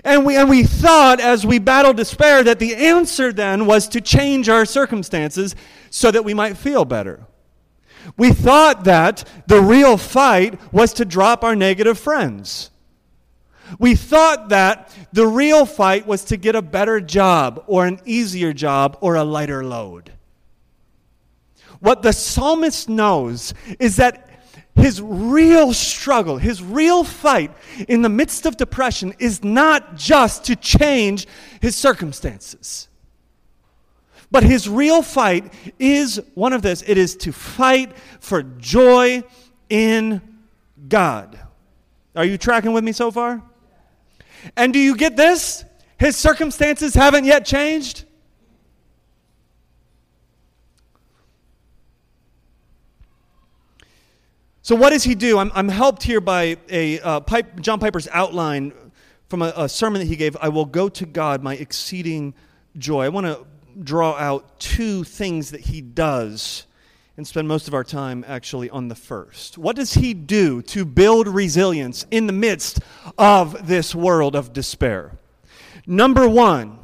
And 0.05 0.25
we, 0.25 0.37
and 0.37 0.49
we 0.49 0.63
thought 0.63 1.21
as 1.21 1.45
we 1.45 1.59
battled 1.59 1.97
despair 1.97 2.43
that 2.45 2.59
the 2.59 2.77
answer 2.77 3.33
then 3.33 3.67
was 3.67 3.89
to 3.89 4.01
change 4.01 4.49
our 4.49 4.65
circumstances 4.65 5.57
so 5.91 6.11
that 6.11 6.25
we 6.25 6.35
might 6.35 6.57
feel 6.57 6.85
better. 6.85 7.27
We 8.17 8.33
thought 8.33 8.85
that 8.85 9.29
the 9.47 9.61
real 9.61 9.97
fight 9.97 10.73
was 10.73 10.93
to 10.95 11.05
drop 11.05 11.45
our 11.45 11.57
negative 11.57 11.99
friends. 11.99 12.71
We 13.79 13.95
thought 13.95 14.49
that 14.49 14.95
the 15.13 15.27
real 15.27 15.67
fight 15.67 16.07
was 16.07 16.25
to 16.27 16.37
get 16.37 16.57
a 16.57 16.63
better 16.63 17.01
job 17.01 17.65
or 17.67 17.87
an 17.87 18.01
easier 18.05 18.53
job 18.53 18.97
or 19.01 19.17
a 19.17 19.25
lighter 19.25 19.65
load. 19.65 20.13
What 21.81 22.03
the 22.03 22.13
psalmist 22.13 22.89
knows 22.89 23.55
is 23.79 23.97
that 23.97 24.30
his 24.77 25.01
real 25.03 25.73
struggle, 25.73 26.39
his 26.39 26.63
real 26.63 27.05
fight 27.05 27.53
in 27.89 28.03
the 28.03 28.09
midst 28.09 28.47
of 28.47 28.57
depression 28.57 29.15
is 29.19 29.43
not 29.45 29.97
just 29.97 30.45
to 30.45 30.57
change 30.57 31.27
his 31.61 31.77
circumstances. 31.77 32.89
But 34.31 34.45
his 34.45 34.69
real 34.69 35.03
fight 35.03 35.53
is 35.79 36.21
one 36.35 36.53
of 36.53 36.63
this 36.63 36.83
it 36.87 36.97
is 36.97 37.17
to 37.17 37.33
fight 37.33 37.97
for 38.21 38.43
joy 38.43 39.25
in 39.69 40.23
God. 40.89 41.39
Are 42.15 42.25
you 42.25 42.39
tracking 42.39 42.73
with 42.73 42.85
me 42.85 42.93
so 42.93 43.11
far? 43.11 43.43
And 44.57 44.73
do 44.73 44.79
you 44.79 44.97
get 44.97 45.17
this? 45.17 45.65
His 45.99 46.17
circumstances 46.17 46.95
haven't 46.95 47.25
yet 47.25 47.45
changed. 47.45 48.05
So, 54.71 54.77
what 54.77 54.91
does 54.91 55.03
he 55.03 55.17
do? 55.17 55.37
I'm, 55.37 55.51
I'm 55.53 55.69
helped 55.69 56.05
here 56.05 56.21
by 56.21 56.57
a 56.69 57.01
uh, 57.01 57.19
Pipe, 57.19 57.59
John 57.59 57.81
Piper's 57.81 58.07
outline 58.13 58.73
from 59.29 59.43
a, 59.43 59.53
a 59.57 59.69
sermon 59.69 59.99
that 59.99 60.07
he 60.07 60.15
gave. 60.15 60.37
I 60.41 60.49
will 60.49 60.65
go 60.65 60.89
to 60.89 61.07
God, 61.07 61.43
my 61.43 61.57
exceeding 61.57 62.35
joy. 62.79 63.05
I 63.05 63.09
want 63.09 63.27
to 63.27 63.45
draw 63.83 64.13
out 64.13 64.61
two 64.61 65.03
things 65.03 65.51
that 65.51 65.63
he 65.63 65.81
does 65.81 66.69
and 67.17 67.27
spend 67.27 67.49
most 67.49 67.67
of 67.67 67.75
our 67.75 67.83
time 67.83 68.25
actually 68.29 68.71
on 68.71 68.87
the 68.87 68.95
first. 68.95 69.59
What 69.59 69.75
does 69.75 69.95
he 69.95 70.15
do 70.15 70.63
to 70.63 70.85
build 70.85 71.27
resilience 71.27 72.07
in 72.13 72.29
the 72.29 72.33
midst 72.33 72.79
of 73.19 73.67
this 73.67 73.93
world 73.93 74.37
of 74.37 74.53
despair? 74.53 75.19
Number 75.85 76.29
one, 76.29 76.79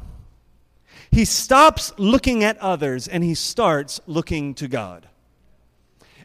he 1.09 1.23
stops 1.23 1.93
looking 1.97 2.43
at 2.43 2.57
others 2.57 3.07
and 3.07 3.23
he 3.23 3.33
starts 3.33 4.01
looking 4.07 4.55
to 4.55 4.67
God. 4.67 5.07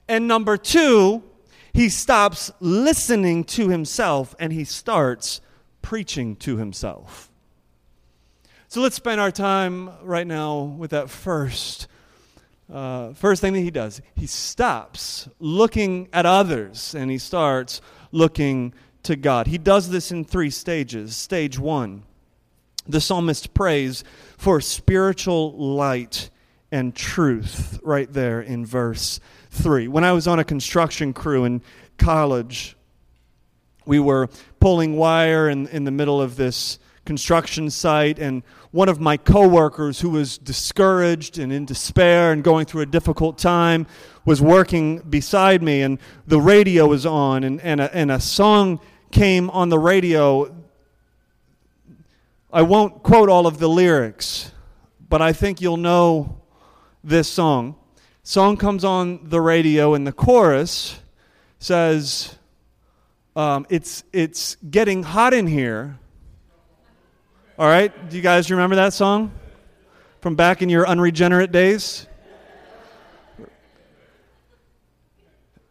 And 0.08 0.26
number 0.26 0.56
two, 0.56 1.22
he 1.72 1.88
stops 1.88 2.50
listening 2.60 3.44
to 3.44 3.68
himself 3.68 4.34
and 4.38 4.52
he 4.52 4.64
starts 4.64 5.40
preaching 5.80 6.36
to 6.36 6.56
himself. 6.56 7.30
So 8.68 8.80
let's 8.80 8.96
spend 8.96 9.20
our 9.20 9.30
time 9.30 9.90
right 10.02 10.26
now 10.26 10.62
with 10.62 10.92
that 10.92 11.10
first. 11.10 11.88
Uh, 12.72 13.12
first 13.12 13.42
thing 13.42 13.52
that 13.52 13.60
he 13.60 13.70
does, 13.70 14.00
he 14.14 14.26
stops 14.26 15.28
looking 15.38 16.08
at 16.12 16.24
others 16.24 16.94
and 16.94 17.10
he 17.10 17.18
starts 17.18 17.82
looking 18.12 18.72
to 19.02 19.16
God. 19.16 19.46
He 19.46 19.58
does 19.58 19.90
this 19.90 20.10
in 20.10 20.24
three 20.24 20.50
stages. 20.50 21.16
Stage 21.16 21.58
one, 21.58 22.04
the 22.86 23.00
psalmist 23.00 23.52
prays 23.52 24.04
for 24.38 24.60
spiritual 24.60 25.52
light 25.52 26.30
and 26.72 26.96
truth 26.96 27.78
right 27.82 28.10
there 28.12 28.40
in 28.40 28.66
verse 28.66 29.20
3. 29.50 29.86
When 29.88 30.02
I 30.02 30.12
was 30.12 30.26
on 30.26 30.38
a 30.38 30.44
construction 30.44 31.12
crew 31.12 31.44
in 31.44 31.62
college, 31.98 32.74
we 33.84 34.00
were 34.00 34.28
pulling 34.58 34.96
wire 34.96 35.48
in, 35.48 35.68
in 35.68 35.84
the 35.84 35.90
middle 35.90 36.20
of 36.20 36.36
this 36.36 36.78
construction 37.04 37.68
site, 37.68 38.18
and 38.18 38.42
one 38.70 38.88
of 38.88 39.00
my 39.00 39.16
coworkers 39.16 40.00
who 40.00 40.10
was 40.10 40.38
discouraged 40.38 41.38
and 41.38 41.52
in 41.52 41.66
despair 41.66 42.32
and 42.32 42.42
going 42.42 42.64
through 42.64 42.80
a 42.80 42.86
difficult 42.86 43.36
time 43.38 43.86
was 44.24 44.40
working 44.40 44.98
beside 45.00 45.62
me, 45.62 45.82
and 45.82 45.98
the 46.26 46.40
radio 46.40 46.86
was 46.86 47.04
on, 47.04 47.44
and, 47.44 47.60
and, 47.60 47.80
a, 47.80 47.94
and 47.94 48.10
a 48.10 48.20
song 48.20 48.80
came 49.10 49.50
on 49.50 49.68
the 49.68 49.78
radio. 49.78 50.54
I 52.52 52.62
won't 52.62 53.02
quote 53.02 53.28
all 53.28 53.46
of 53.46 53.58
the 53.58 53.68
lyrics, 53.68 54.52
but 55.08 55.20
I 55.20 55.32
think 55.32 55.60
you'll 55.60 55.76
know 55.76 56.41
this 57.04 57.28
song. 57.28 57.76
Song 58.22 58.56
comes 58.56 58.84
on 58.84 59.28
the 59.28 59.40
radio, 59.40 59.94
and 59.94 60.06
the 60.06 60.12
chorus 60.12 61.00
says, 61.58 62.36
um, 63.34 63.66
it's, 63.70 64.04
it's 64.12 64.56
getting 64.70 65.02
hot 65.02 65.32
in 65.34 65.46
here. 65.46 65.98
All 67.58 67.66
right? 67.66 68.08
Do 68.08 68.16
you 68.16 68.22
guys 68.22 68.50
remember 68.50 68.76
that 68.76 68.92
song 68.92 69.32
from 70.20 70.36
back 70.36 70.62
in 70.62 70.68
your 70.68 70.86
unregenerate 70.86 71.52
days? 71.52 72.06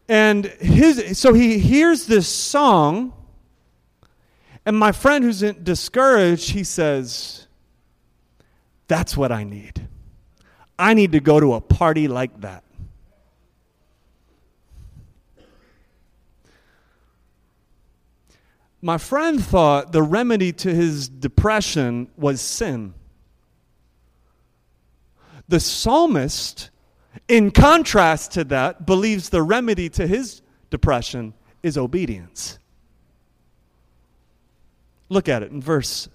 And 0.08 0.44
his, 0.44 1.18
so 1.18 1.32
he 1.32 1.58
hears 1.58 2.06
this 2.06 2.28
song, 2.28 3.14
and 4.66 4.76
my 4.76 4.92
friend 4.92 5.24
who's 5.24 5.40
discouraged, 5.40 6.50
he 6.50 6.64
says, 6.64 7.46
That's 8.88 9.16
what 9.16 9.32
I 9.32 9.44
need. 9.44 9.88
I 10.78 10.94
need 10.94 11.12
to 11.12 11.20
go 11.20 11.38
to 11.38 11.54
a 11.54 11.60
party 11.60 12.08
like 12.08 12.40
that. 12.40 12.64
My 18.84 18.98
friend 18.98 19.42
thought 19.42 19.92
the 19.92 20.02
remedy 20.02 20.52
to 20.54 20.74
his 20.74 21.08
depression 21.08 22.08
was 22.16 22.40
sin. 22.40 22.94
The 25.46 25.60
psalmist, 25.60 26.70
in 27.28 27.52
contrast 27.52 28.32
to 28.32 28.44
that, 28.44 28.84
believes 28.84 29.28
the 29.28 29.42
remedy 29.42 29.88
to 29.90 30.06
his 30.06 30.42
depression 30.70 31.32
is 31.62 31.78
obedience. 31.78 32.58
Look 35.08 35.28
at 35.28 35.44
it 35.44 35.52
in 35.52 35.60
verse 35.60 36.08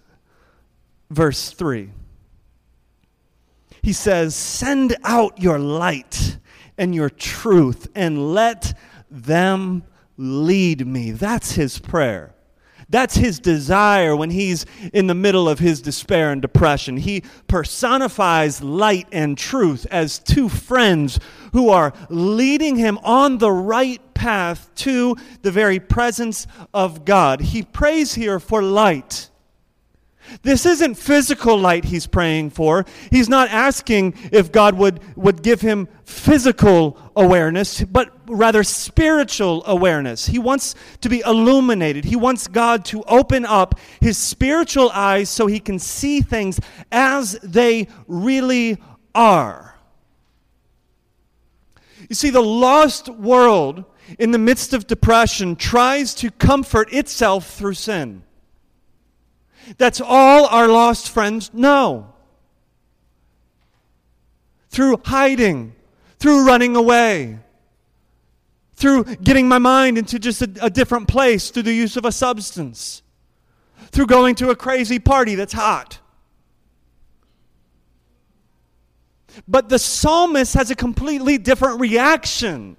verse 1.10 1.52
3 1.52 1.92
he 3.88 3.94
says, 3.94 4.36
Send 4.36 4.98
out 5.06 5.42
your 5.42 5.58
light 5.58 6.40
and 6.78 6.94
your 6.94 7.10
truth 7.10 7.88
and 7.96 8.34
let 8.34 8.78
them 9.10 9.82
lead 10.18 10.86
me. 10.86 11.12
That's 11.12 11.54
his 11.54 11.80
prayer. 11.80 12.36
That's 12.90 13.16
his 13.16 13.40
desire 13.40 14.14
when 14.14 14.30
he's 14.30 14.66
in 14.92 15.08
the 15.08 15.16
middle 15.16 15.48
of 15.48 15.60
his 15.60 15.82
despair 15.82 16.34
and 16.34 16.42
depression. 16.42 16.98
He 16.98 17.24
personifies 17.48 18.62
light 18.62 19.08
and 19.14 19.38
truth 19.38 19.88
as 19.90 20.20
two 20.20 20.50
friends 20.50 21.18
who 21.54 21.70
are 21.70 21.94
leading 22.10 22.76
him 22.76 22.98
on 23.06 23.38
the 23.38 23.54
right 23.54 24.02
path 24.14 24.70
to 24.76 25.16
the 25.44 25.52
very 25.52 25.80
presence 25.80 26.46
of 26.74 27.06
God. 27.06 27.40
He 27.40 27.64
prays 27.64 28.16
here 28.16 28.42
for 28.42 28.62
light. 28.62 29.30
This 30.42 30.66
isn't 30.66 30.96
physical 30.96 31.58
light 31.58 31.86
he's 31.86 32.08
praying 32.08 32.52
for. 32.52 32.86
He's 33.12 33.30
not 33.30 33.50
asking 33.50 34.16
if 34.32 34.52
God 34.52 34.76
would, 34.76 35.00
would 35.16 35.42
give 35.44 35.62
him 35.62 35.88
physical 36.04 36.98
awareness, 37.16 37.84
but 37.84 38.14
rather 38.28 38.64
spiritual 38.64 39.64
awareness. 39.66 40.28
He 40.28 40.40
wants 40.40 40.76
to 41.02 41.10
be 41.10 41.22
illuminated. 41.26 42.06
He 42.06 42.16
wants 42.16 42.48
God 42.48 42.86
to 42.86 43.04
open 43.04 43.46
up 43.46 43.80
his 44.02 44.18
spiritual 44.18 44.90
eyes 44.92 45.30
so 45.30 45.48
he 45.48 45.60
can 45.60 45.80
see 45.80 46.22
things 46.22 46.60
as 46.92 47.34
they 47.44 47.88
really 48.08 48.78
are. 49.14 49.76
You 52.10 52.16
see, 52.16 52.30
the 52.30 52.42
lost 52.42 53.10
world 53.10 53.84
in 54.18 54.32
the 54.32 54.38
midst 54.38 54.74
of 54.74 54.88
depression 54.88 55.56
tries 55.56 56.14
to 56.16 56.32
comfort 56.32 56.94
itself 56.94 57.50
through 57.52 57.74
sin. 57.74 58.24
That's 59.78 60.00
all 60.00 60.46
our 60.48 60.68
lost 60.68 61.10
friends 61.10 61.54
know. 61.54 62.14
Through 64.70 65.02
hiding, 65.04 65.76
through 66.20 66.46
running 66.46 66.76
away, 66.76 67.40
through 68.76 69.04
getting 69.16 69.48
my 69.48 69.58
mind 69.58 69.98
into 69.98 70.20
just 70.20 70.42
a, 70.42 70.50
a, 70.62 70.70
different 70.70 71.08
place 71.08 71.50
through 71.50 71.64
the 71.64 71.74
use 71.74 71.98
of 71.98 72.06
a 72.06 72.12
substance, 72.12 73.02
through 73.92 74.06
going 74.06 74.36
to 74.36 74.52
a 74.52 74.56
crazy 74.56 75.00
party 75.00 75.36
that's 75.36 75.54
hot. 75.54 76.00
But 79.48 79.70
the 79.70 79.80
psalmist 79.80 80.54
has 80.54 80.72
a 80.72 80.76
completely 80.76 81.38
different 81.38 81.80
reaction. 81.80 82.78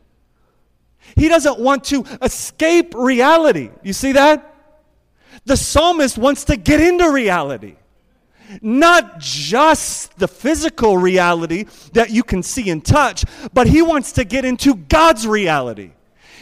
He 1.17 1.29
doesn't 1.29 1.59
want 1.59 1.85
to 1.85 2.05
escape 2.23 2.95
reality. 2.95 3.71
You 3.83 3.93
see 3.93 4.13
that? 4.13 4.55
The 5.49 5.57
psalmist 5.57 6.19
wants 6.19 6.45
to 6.45 6.59
get 6.59 6.79
into 6.79 7.11
reality. 7.11 7.77
Not 8.61 9.19
just 9.19 10.19
the 10.19 10.29
physical 10.29 10.99
reality 10.99 11.65
that 11.95 12.11
you 12.11 12.23
can 12.23 12.43
see 12.43 12.69
and 12.69 12.85
touch, 12.85 13.25
but 13.55 13.67
he 13.67 13.81
wants 13.81 14.13
to 14.13 14.25
get 14.25 14.45
into 14.45 14.75
God's 14.75 15.27
reality. 15.27 15.93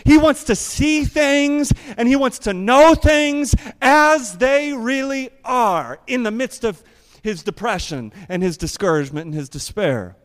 He 0.04 0.18
wants 0.18 0.42
to 0.44 0.56
see 0.56 1.04
things 1.04 1.72
and 1.96 2.08
he 2.08 2.16
wants 2.16 2.40
to 2.40 2.52
know 2.52 2.96
things 2.96 3.54
as 3.80 4.38
they 4.38 4.72
really 4.72 5.30
are 5.44 6.00
in 6.08 6.24
the 6.24 6.32
midst 6.32 6.64
of 6.64 6.82
his 7.22 7.44
depression 7.44 8.12
and 8.28 8.42
his 8.42 8.56
discouragement 8.56 9.26
and 9.26 9.34
his 9.34 9.48
despair. 9.48 10.16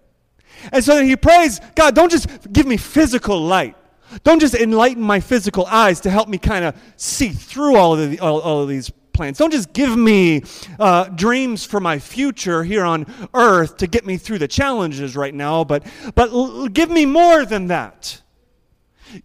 And 0.72 0.84
so 0.84 0.96
then 0.96 1.06
he 1.06 1.16
prays, 1.16 1.62
God, 1.76 1.94
don't 1.94 2.12
just 2.12 2.52
give 2.52 2.66
me 2.66 2.78
physical 2.78 3.40
light. 3.40 3.76
Don't 4.24 4.40
just 4.40 4.56
enlighten 4.56 5.04
my 5.04 5.20
physical 5.20 5.66
eyes 5.66 6.02
to 6.02 6.10
help 6.10 6.28
me 6.28 6.38
kind 6.38 6.66
of 6.66 6.76
see 6.96 7.30
through 7.30 7.76
all 7.76 7.94
of, 7.94 8.12
the, 8.12 8.20
all, 8.20 8.40
all 8.42 8.62
of 8.62 8.70
these 8.70 8.92
plans. 9.14 9.38
Don't 9.38 9.52
just 9.52 9.74
give 9.74 9.96
me 9.96 10.44
uh, 10.80 11.06
dreams 11.10 11.66
for 11.66 11.80
my 11.80 12.00
future 12.00 12.64
here 12.64 12.84
on 12.84 13.06
earth 13.34 13.78
to 13.78 13.88
get 13.88 14.06
me 14.06 14.18
through 14.18 14.40
the 14.40 14.48
challenges 14.48 15.16
right 15.16 15.34
now, 15.34 15.64
but, 15.64 15.86
but 16.16 16.32
l- 16.32 16.68
give 16.68 16.90
me 16.90 17.06
more 17.06 17.46
than 17.46 17.68
that. 17.68 18.22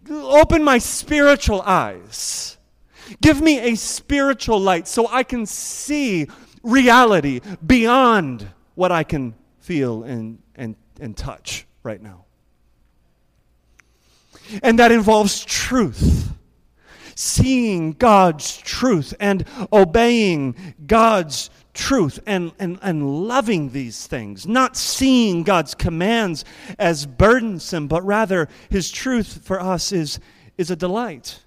Open 0.09 0.63
my 0.63 0.77
spiritual 0.77 1.61
eyes. 1.61 2.57
Give 3.21 3.41
me 3.41 3.59
a 3.59 3.75
spiritual 3.75 4.59
light 4.59 4.87
so 4.87 5.07
I 5.07 5.23
can 5.23 5.45
see 5.45 6.27
reality 6.61 7.39
beyond 7.65 8.47
what 8.75 8.91
I 8.91 9.03
can 9.03 9.33
feel 9.59 10.03
and, 10.03 10.39
and, 10.55 10.75
and 10.99 11.15
touch 11.15 11.65
right 11.83 12.01
now. 12.01 12.26
And 14.63 14.79
that 14.79 14.91
involves 14.91 15.43
truth. 15.43 16.33
Seeing 17.15 17.93
God's 17.93 18.57
truth 18.57 19.13
and 19.19 19.45
obeying 19.73 20.55
God's 20.85 21.49
truth 21.73 22.19
and, 22.25 22.51
and, 22.59 22.77
and 22.81 23.27
loving 23.27 23.71
these 23.71 24.05
things, 24.05 24.45
not 24.45 24.77
seeing 24.77 25.43
God's 25.43 25.73
commands 25.73 26.45
as 26.77 27.05
burdensome, 27.05 27.87
but 27.87 28.05
rather 28.05 28.47
His 28.69 28.91
truth 28.91 29.41
for 29.43 29.59
us 29.59 29.91
is, 29.91 30.19
is 30.57 30.69
a 30.69 30.75
delight. 30.75 31.39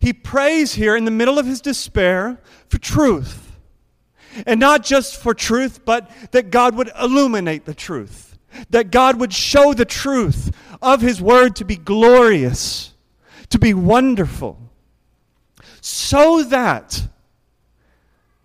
He 0.00 0.12
prays 0.12 0.74
here 0.74 0.96
in 0.96 1.04
the 1.04 1.10
middle 1.10 1.38
of 1.38 1.46
his 1.46 1.60
despair 1.60 2.38
for 2.68 2.78
truth. 2.78 3.56
And 4.46 4.60
not 4.60 4.84
just 4.84 5.16
for 5.16 5.34
truth, 5.34 5.84
but 5.84 6.10
that 6.32 6.50
God 6.50 6.74
would 6.76 6.90
illuminate 7.00 7.64
the 7.64 7.74
truth. 7.74 8.25
That 8.70 8.90
God 8.90 9.18
would 9.20 9.32
show 9.32 9.74
the 9.74 9.84
truth 9.84 10.54
of 10.80 11.00
his 11.00 11.20
word 11.20 11.56
to 11.56 11.64
be 11.64 11.76
glorious, 11.76 12.94
to 13.50 13.58
be 13.58 13.74
wonderful 13.74 14.66
so 15.88 16.42
that 16.42 17.08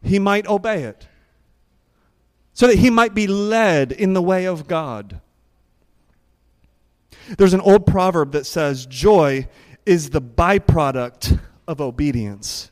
he 0.04 0.19
might 0.19 0.47
obey 0.47 0.84
it, 0.84 1.08
so 2.54 2.67
that 2.67 2.78
he 2.78 2.89
might 2.89 3.13
be 3.13 3.28
led 3.28 3.91
in 3.91 4.13
the 4.13 4.21
way 4.21 4.45
of 4.45 4.67
God. 4.67 5.21
There's 7.38 7.54
an 7.54 7.62
old 7.62 7.86
proverb 7.86 8.32
that 8.34 8.45
says, 8.45 8.86
Joy 8.86 9.47
is 9.86 10.10
the 10.10 10.21
byproduct 10.21 11.39
of 11.67 11.82
obedience. 11.82 12.70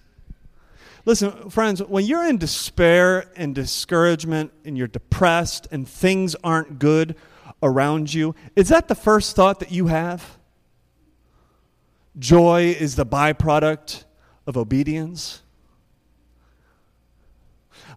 Listen, 1.09 1.49
friends, 1.49 1.81
when 1.81 2.05
you're 2.05 2.23
in 2.23 2.37
despair 2.37 3.31
and 3.35 3.55
discouragement 3.55 4.51
and 4.63 4.77
you're 4.77 4.85
depressed 4.85 5.67
and 5.71 5.89
things 5.89 6.35
aren't 6.43 6.77
good 6.77 7.15
around 7.63 8.13
you, 8.13 8.35
is 8.55 8.69
that 8.69 8.87
the 8.87 8.93
first 8.93 9.35
thought 9.35 9.59
that 9.59 9.71
you 9.71 9.87
have? 9.87 10.37
Joy 12.19 12.75
is 12.79 12.95
the 12.95 13.07
byproduct 13.07 14.03
of 14.45 14.55
obedience. 14.55 15.41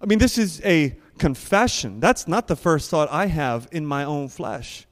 I 0.00 0.06
mean, 0.06 0.18
this 0.18 0.38
is 0.38 0.62
a 0.64 0.96
confession. 1.18 2.00
That's 2.00 2.26
not 2.26 2.48
the 2.48 2.56
first 2.56 2.88
thought 2.88 3.10
I 3.12 3.26
have 3.26 3.68
in 3.70 3.84
my 3.84 4.04
own 4.04 4.28
flesh. 4.28 4.86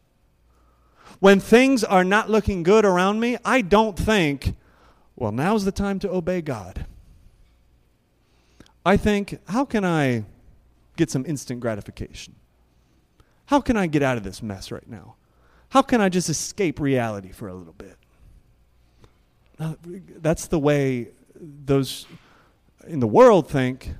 When 1.20 1.40
things 1.40 1.82
are 1.82 2.04
not 2.04 2.28
looking 2.28 2.64
good 2.64 2.84
around 2.84 3.18
me, 3.18 3.38
I 3.46 3.62
don't 3.62 3.98
think, 3.98 4.56
well, 5.16 5.32
now's 5.32 5.64
the 5.64 5.72
time 5.72 5.98
to 6.00 6.10
obey 6.10 6.42
God. 6.42 6.84
I 8.84 8.96
think, 8.96 9.38
how 9.48 9.64
can 9.64 9.84
I 9.84 10.24
get 10.96 11.10
some 11.10 11.24
instant 11.26 11.60
gratification? 11.60 12.34
How 13.46 13.60
can 13.60 13.76
I 13.76 13.86
get 13.86 14.02
out 14.02 14.16
of 14.16 14.22
this 14.22 14.42
mess 14.42 14.70
right 14.70 14.88
now? 14.88 15.16
How 15.70 15.82
can 15.82 16.00
I 16.00 16.08
just 16.08 16.28
escape 16.28 16.80
reality 16.80 17.30
for 17.30 17.48
a 17.48 17.54
little 17.54 17.74
bit? 17.74 17.96
Uh, 19.58 19.74
that's 20.16 20.46
the 20.46 20.58
way 20.58 21.08
those 21.34 22.06
in 22.86 23.00
the 23.00 23.06
world 23.06 23.48
think, 23.48 23.94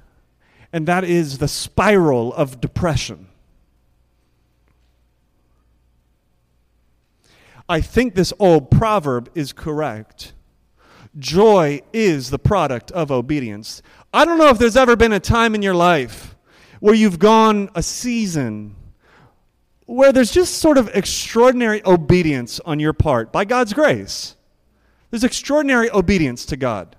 and 0.72 0.86
that 0.88 1.04
is 1.04 1.38
the 1.38 1.48
spiral 1.48 2.32
of 2.34 2.60
depression. 2.60 3.26
I 7.68 7.80
think 7.80 8.14
this 8.14 8.32
old 8.38 8.70
proverb 8.70 9.30
is 9.34 9.52
correct. 9.52 10.32
Joy 11.18 11.82
is 11.92 12.30
the 12.30 12.38
product 12.38 12.90
of 12.92 13.12
obedience. 13.12 13.82
I 14.12 14.24
don't 14.24 14.38
know 14.38 14.48
if 14.48 14.58
there's 14.58 14.76
ever 14.76 14.96
been 14.96 15.12
a 15.12 15.20
time 15.20 15.54
in 15.54 15.62
your 15.62 15.74
life 15.74 16.34
where 16.80 16.94
you've 16.94 17.18
gone 17.18 17.70
a 17.74 17.82
season 17.82 18.74
where 19.86 20.12
there's 20.12 20.30
just 20.30 20.58
sort 20.58 20.78
of 20.78 20.88
extraordinary 20.94 21.82
obedience 21.84 22.60
on 22.60 22.78
your 22.78 22.92
part 22.92 23.32
by 23.32 23.44
God's 23.44 23.72
grace. 23.72 24.36
There's 25.10 25.24
extraordinary 25.24 25.90
obedience 25.90 26.46
to 26.46 26.56
God. 26.56 26.96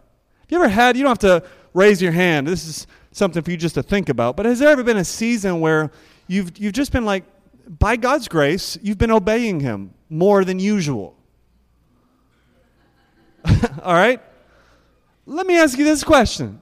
You 0.50 0.58
ever 0.58 0.68
had, 0.68 0.98
you 0.98 1.04
don't 1.04 1.12
have 1.12 1.42
to 1.42 1.48
raise 1.74 2.02
your 2.02 2.12
hand. 2.12 2.48
This 2.48 2.68
is 2.68 2.88
something 3.12 3.42
for 3.42 3.52
you 3.52 3.58
just 3.58 3.76
to 3.76 3.84
think 3.84 4.10
about. 4.10 4.36
But 4.36 4.46
has 4.46 4.60
there 4.60 4.70
ever 4.70 4.84
been 4.84 4.98
a 4.98 5.06
season 5.06 5.62
where 5.62 5.92
you've, 6.28 6.58
you've 6.58 6.74
just 6.74 6.92
been 6.92 7.06
like, 7.06 7.24
by 7.80 7.96
God's 7.96 8.28
grace, 8.28 8.78
you've 8.82 8.98
been 8.98 9.12
obeying 9.12 9.62
Him 9.62 9.94
more 10.10 10.44
than 10.44 10.60
usual? 10.60 11.16
All 13.84 13.94
right? 13.94 14.22
Let 15.26 15.48
me 15.48 15.58
ask 15.58 15.78
you 15.78 15.86
this 15.86 16.04
question. 16.04 16.62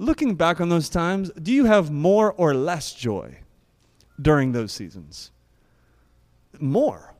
Looking 0.00 0.34
back 0.34 0.62
on 0.62 0.70
those 0.70 0.88
times, 0.88 1.30
do 1.32 1.52
you 1.52 1.66
have 1.66 1.90
more 1.90 2.32
or 2.32 2.54
less 2.54 2.94
joy 2.94 3.36
during 4.18 4.52
those 4.52 4.72
seasons? 4.72 5.30
More. 6.58 7.12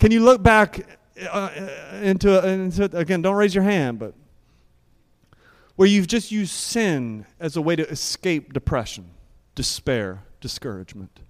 Can 0.00 0.10
you 0.10 0.24
look 0.24 0.42
back 0.42 0.84
uh, 1.30 1.50
into, 2.02 2.44
into, 2.48 2.84
again, 2.98 3.22
don't 3.22 3.36
raise 3.36 3.54
your 3.54 3.62
hand, 3.62 4.00
but 4.00 4.14
where 5.76 5.86
you've 5.86 6.08
just 6.08 6.32
used 6.32 6.50
sin 6.50 7.26
as 7.38 7.56
a 7.56 7.62
way 7.62 7.76
to 7.76 7.88
escape 7.88 8.52
depression, 8.52 9.10
despair, 9.54 10.24
discouragement. 10.40 11.20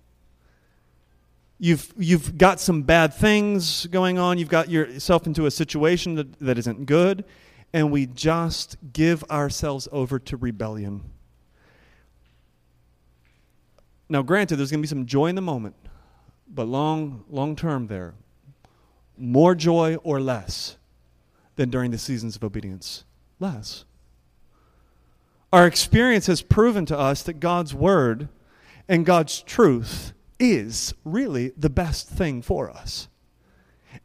You've, 1.59 1.93
you've 1.99 2.39
got 2.39 2.59
some 2.59 2.85
bad 2.85 3.13
things 3.13 3.85
going 3.89 4.19
on. 4.19 4.39
You've 4.39 4.49
got 4.49 4.71
yourself 4.71 5.27
into 5.27 5.45
a 5.45 5.51
situation 5.51 6.15
that, 6.15 6.39
that 6.39 6.57
isn't 6.57 6.87
good, 6.87 7.27
and 7.73 7.91
we 7.91 8.07
just 8.07 8.77
give 8.93 9.23
ourselves 9.25 9.89
over 9.93 10.19
to 10.19 10.37
rebellion. 10.37 11.03
Now, 14.09 14.23
granted, 14.23 14.57
there's 14.57 14.71
going 14.71 14.81
to 14.81 14.87
be 14.87 14.89
some 14.89 15.07
joy 15.07 15.27
in 15.27 15.35
the 15.35 15.43
moment, 15.43 15.75
but 16.49 16.69
long, 16.69 17.25
long 17.29 17.57
term 17.57 17.89
there, 17.89 18.15
more 19.19 19.55
joy 19.55 19.97
or 19.97 20.21
less 20.21 20.77
than 21.57 21.71
during 21.71 21.91
the 21.91 21.99
seasons 21.99 22.37
of 22.37 22.45
obedience? 22.45 23.05
Less. 23.41 23.85
Our 25.53 25.67
experience 25.67 26.27
has 26.27 26.43
proven 26.43 26.87
to 26.87 26.99
us 26.99 27.23
that 27.25 27.41
God's 27.41 27.75
word 27.75 28.29
and 28.89 29.05
God's 29.05 29.43
truth 29.43 30.13
is 30.39 30.95
really 31.05 31.53
the 31.57 31.71
best 31.71 32.09
thing 32.09 32.43
for 32.43 32.71
us. 32.71 33.09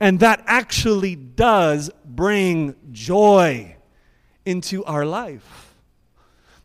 And 0.02 0.20
that 0.22 0.44
actually 0.48 1.16
does 1.16 1.92
bring 2.04 2.76
joy 2.92 3.76
into 4.44 4.84
our 4.86 5.06
life. 5.06 5.76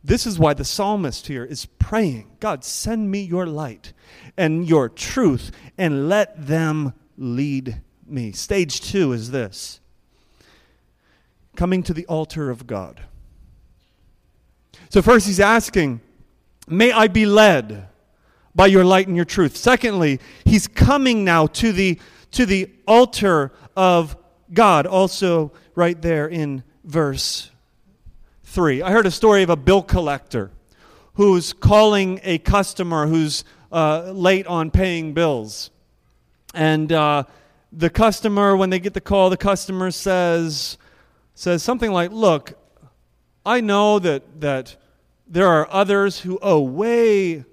This 0.03 0.27
is 0.27 0.39
why 0.39 0.55
the 0.55 0.65
psalmist 0.65 1.27
here 1.27 1.45
is 1.45 1.67
praying 1.67 2.31
God, 2.41 2.65
send 2.65 3.11
me 3.11 3.21
your 3.21 3.45
light 3.47 3.93
and 4.39 4.67
your 4.67 4.89
truth, 4.89 5.51
and 5.77 6.09
let 6.09 6.47
them 6.47 6.95
lead 7.19 7.83
me. 8.07 8.33
Stage 8.33 8.81
two 8.81 9.13
is 9.13 9.31
this 9.31 9.81
coming 11.57 11.83
to 11.83 11.93
the 11.93 12.07
altar 12.07 12.51
of 12.51 12.67
God. 12.67 13.03
So, 14.89 15.03
first, 15.03 15.27
he's 15.27 15.41
asking, 15.41 16.01
May 16.69 16.91
I 16.91 17.09
be 17.09 17.27
led 17.27 17.89
by 18.55 18.67
your 18.67 18.85
light 18.85 19.09
and 19.09 19.17
your 19.17 19.27
truth. 19.27 19.57
Secondly, 19.57 20.21
he's 20.47 20.67
coming 20.67 21.25
now 21.25 21.47
to 21.49 21.73
the, 21.73 21.99
to 22.33 22.47
the 22.47 22.71
altar 22.87 23.53
of 23.77 24.17
God, 24.53 24.87
also 24.87 25.53
right 25.75 26.01
there 26.01 26.27
in 26.27 26.63
verse 26.85 27.51
3. 28.45 28.83
I 28.83 28.91
heard 28.91 29.07
a 29.07 29.11
story 29.11 29.43
of 29.43 29.51
a 29.51 29.57
bill 29.57 29.83
collector 29.83 30.51
who's 31.15 31.53
calling 31.53 32.21
a 32.23 32.39
customer 32.39 33.07
who's 33.07 33.45
uh, 33.73 34.11
late 34.13 34.47
on 34.47 34.71
paying 34.71 35.15
bills. 35.15 35.71
And 36.55 36.93
uh, 36.93 37.25
the 37.73 37.91
customer, 37.91 38.57
when 38.57 38.71
they 38.71 38.79
get 38.79 38.95
the 38.95 39.01
call, 39.01 39.31
the 39.31 39.37
customer 39.37 39.91
says, 39.91 40.79
says 41.35 41.63
something 41.63 41.91
like, 41.91 42.13
Look, 42.13 42.55
I 43.45 43.61
know 43.61 43.99
that, 43.99 44.41
that 44.41 44.77
there 45.27 45.49
are 45.49 45.69
others 45.71 46.21
who 46.21 46.39
owe 46.41 46.61
way 46.61 47.45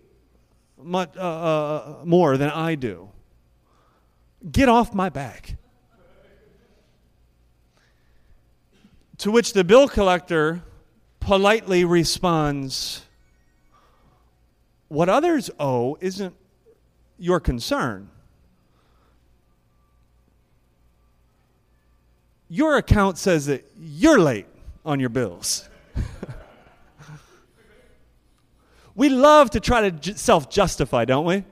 much, 0.82 1.16
uh, 1.18 1.22
uh, 1.22 1.96
more 2.06 2.38
than 2.38 2.50
I 2.50 2.76
do. 2.76 3.10
Get 4.52 4.68
off 4.70 4.94
my 4.94 5.10
back. 5.10 5.56
To 9.20 9.32
which 9.32 9.54
the 9.54 9.64
bill 9.64 9.88
collector 9.88 10.64
politely 11.20 11.86
responds, 11.86 13.06
What 14.90 15.08
others 15.08 15.50
owe 15.60 15.98
isn't 16.02 16.36
your 17.18 17.40
concern. 17.40 18.10
Your 22.50 22.78
account 22.78 23.18
says 23.18 23.46
that 23.46 23.66
you're 23.80 24.20
late 24.20 24.46
on 24.86 25.00
your 25.00 25.10
bills. 25.10 25.70
we 28.96 29.10
love 29.10 29.52
to 29.52 29.60
try 29.60 29.90
to 29.90 30.18
self 30.18 30.50
justify, 30.50 31.06
don't 31.06 31.26
we? 31.26 31.46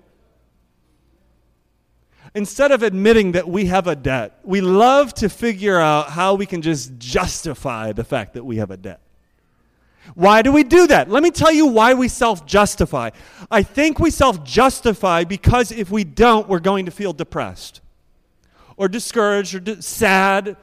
Instead 2.34 2.72
of 2.72 2.82
admitting 2.82 3.34
that 3.34 3.48
we 3.48 3.65
have 3.65 3.88
a 3.88 3.96
debt, 3.96 4.39
we 4.44 4.62
love 4.62 5.13
to 5.13 5.28
figure 5.28 5.80
out 5.80 6.10
how 6.10 6.34
we 6.34 6.46
can 6.46 6.62
just 6.62 6.98
justify 6.98 7.91
the 7.91 8.04
fact 8.04 8.34
that 8.34 8.46
we 8.46 8.58
have 8.58 8.72
a 8.72 8.78
debt. 8.78 9.02
Why 10.15 10.41
do 10.41 10.52
we 10.52 10.63
do 10.63 10.88
that? 10.88 11.10
Let 11.10 11.24
me 11.24 11.32
tell 11.32 11.52
you 11.52 11.67
why 11.67 11.94
we 11.94 12.08
self 12.08 12.46
justify. 12.46 13.12
I 13.50 13.63
think 13.63 14.00
we 14.00 14.12
self 14.12 14.44
justify 14.44 15.26
because 15.26 15.72
if 15.72 15.91
we 15.91 16.04
don't, 16.04 16.48
we're 16.48 16.60
going 16.60 16.86
to 16.86 16.91
feel 16.91 17.13
depressed 17.13 17.82
or 18.78 18.88
discouraged 18.88 19.70
or 19.70 19.82
sad, 19.82 20.58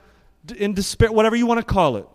in 0.57 0.75
despair, 0.75 1.13
whatever 1.13 1.37
you 1.37 1.47
want 1.47 1.59
to 1.59 1.65
call 1.65 1.97
it. 1.97 2.09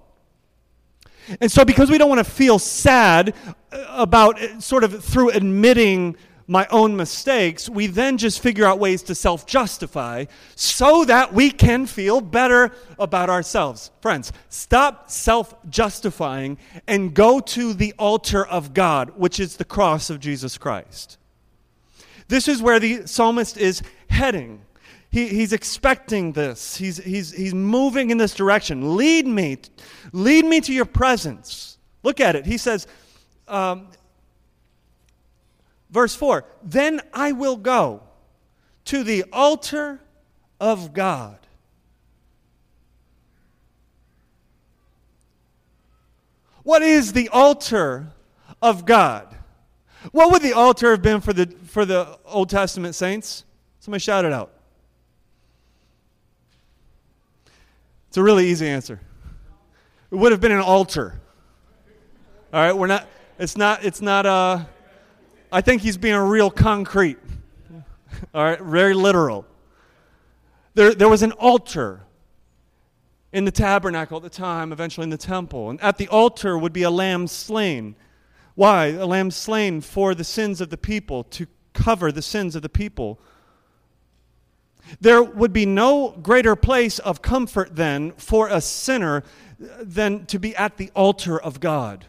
And 1.39 1.52
so, 1.52 1.63
because 1.63 1.89
we 1.89 1.98
don't 1.98 2.10
want 2.10 2.20
to 2.20 2.30
feel 2.30 2.60
sad 2.60 3.34
uh, 3.72 3.86
about 3.89 4.42
uh, 4.42 4.60
sort 4.60 4.84
of 4.84 5.04
through 5.04 5.30
admitting 5.30 6.18
my 6.47 6.67
own 6.71 6.95
mistakes, 6.95 7.69
we 7.69 7.88
then 7.88 8.17
just 8.17 8.41
figure 8.41 8.65
out 8.65 8.79
ways 8.79 9.03
to 9.03 9.15
self 9.15 9.45
justify 9.45 10.25
so 10.56 11.06
that 11.06 11.34
we 11.34 11.51
can 11.51 11.86
feel 11.86 12.21
better 12.21 12.71
about 12.99 13.29
ourselves. 13.29 13.91
Friends, 14.01 14.32
stop 14.49 15.10
self 15.10 15.56
justifying 15.69 16.58
and 16.88 17.13
go 17.13 17.39
to 17.39 17.73
the 17.73 17.93
altar 17.97 18.45
of 18.45 18.73
God, 18.73 19.12
which 19.15 19.39
is 19.39 19.58
the 19.58 19.65
cross 19.65 20.10
of 20.10 20.19
Jesus 20.19 20.58
Christ. 20.58 21.17
This 22.27 22.47
is 22.47 22.62
where 22.62 22.79
the 22.79 23.06
psalmist 23.06 23.58
is 23.58 23.82
heading. 24.10 24.62
He, 25.12 25.27
he's 25.27 25.53
expecting 25.53 26.32
this. 26.32 26.75
He's, 26.75 26.97
he's, 26.97 27.32
he's 27.32 27.53
moving 27.53 28.10
in 28.10 28.17
this 28.17 28.34
direction. 28.34 28.97
Lead 28.97 29.27
me. 29.27 29.58
Lead 30.12 30.45
me 30.45 30.60
to 30.62 30.73
your 30.73 30.86
presence. 30.86 31.77
Look 32.01 32.19
at 32.19 32.36
it. 32.36 32.45
He 32.47 32.58
says, 32.58 32.88
um, 33.47 33.88
Verse 35.93 36.15
4 36.15 36.43
Then 36.63 36.99
I 37.13 37.32
will 37.32 37.56
go 37.56 38.01
to 38.86 39.03
the 39.03 39.25
altar 39.32 40.01
of 40.60 40.91
God. 40.93 41.38
What 46.63 46.82
is 46.82 47.13
the 47.13 47.29
altar 47.29 48.12
of 48.62 48.86
God? 48.86 49.38
What 50.12 50.32
would 50.32 50.41
the 50.41 50.53
altar 50.53 50.91
have 50.91 51.01
been 51.01 51.21
for 51.21 51.32
the, 51.32 51.45
for 51.67 51.86
the 51.86 52.17
Old 52.25 52.49
Testament 52.49 52.95
saints? 52.95 53.43
Somebody 53.79 53.99
shout 54.01 54.25
it 54.25 54.34
out. 54.34 54.51
It's 58.08 58.17
a 58.17 58.23
really 58.23 58.47
easy 58.47 58.67
answer. 58.67 58.99
It 60.10 60.15
would 60.15 60.32
have 60.32 60.41
been 60.41 60.51
an 60.51 60.60
altar. 60.60 61.19
All 62.51 62.62
right, 62.62 62.75
we're 62.75 62.88
not, 62.88 63.08
it's 63.38 63.58
not, 63.58 63.84
it's 63.84 64.01
not, 64.01 64.25
uh, 64.25 64.65
I 65.54 65.62
think 65.62 65.84
he's 65.84 65.98
being 65.98 66.16
real 66.16 66.50
concrete. 66.50 67.20
All 68.34 68.44
right, 68.44 68.60
very 68.60 68.96
literal. 68.96 69.46
There, 70.74 70.96
there 70.96 71.08
was 71.08 71.22
an 71.22 71.32
altar 71.34 72.02
in 73.32 73.46
the 73.46 73.52
tabernacle 73.52 74.18
at 74.18 74.24
the 74.24 74.32
time, 74.32 74.72
eventually 74.72 75.04
in 75.04 75.12
the 75.12 75.18
temple. 75.18 75.70
And 75.70 75.80
at 75.80 76.00
the 76.00 76.08
altar 76.08 76.58
would 76.58 76.74
be 76.74 76.82
a 76.82 76.89
lamb 76.89 77.28
slain. 77.28 77.96
Why? 78.56 78.88
A 78.88 79.06
lamb 79.06 79.30
slain 79.30 79.82
for 79.82 80.16
the 80.16 80.24
sins 80.24 80.60
of 80.60 80.72
the 80.72 80.78
people, 80.78 81.24
to 81.26 81.46
cover 81.74 82.12
the 82.12 82.24
sins 82.24 82.56
of 82.56 82.63
the 82.63 82.70
people. 82.70 83.20
There 85.02 85.22
would 85.22 85.54
be 85.54 85.68
no 85.68 86.18
greater 86.24 86.56
place 86.56 86.98
of 86.98 87.22
comfort 87.22 87.76
then 87.76 88.13
for 88.13 88.48
a 88.48 88.60
sinner 88.60 89.24
than 89.60 90.26
to 90.26 90.39
be 90.39 90.56
at 90.56 90.78
the 90.78 90.89
altar 90.96 91.39
of 91.39 91.60
God 91.60 92.08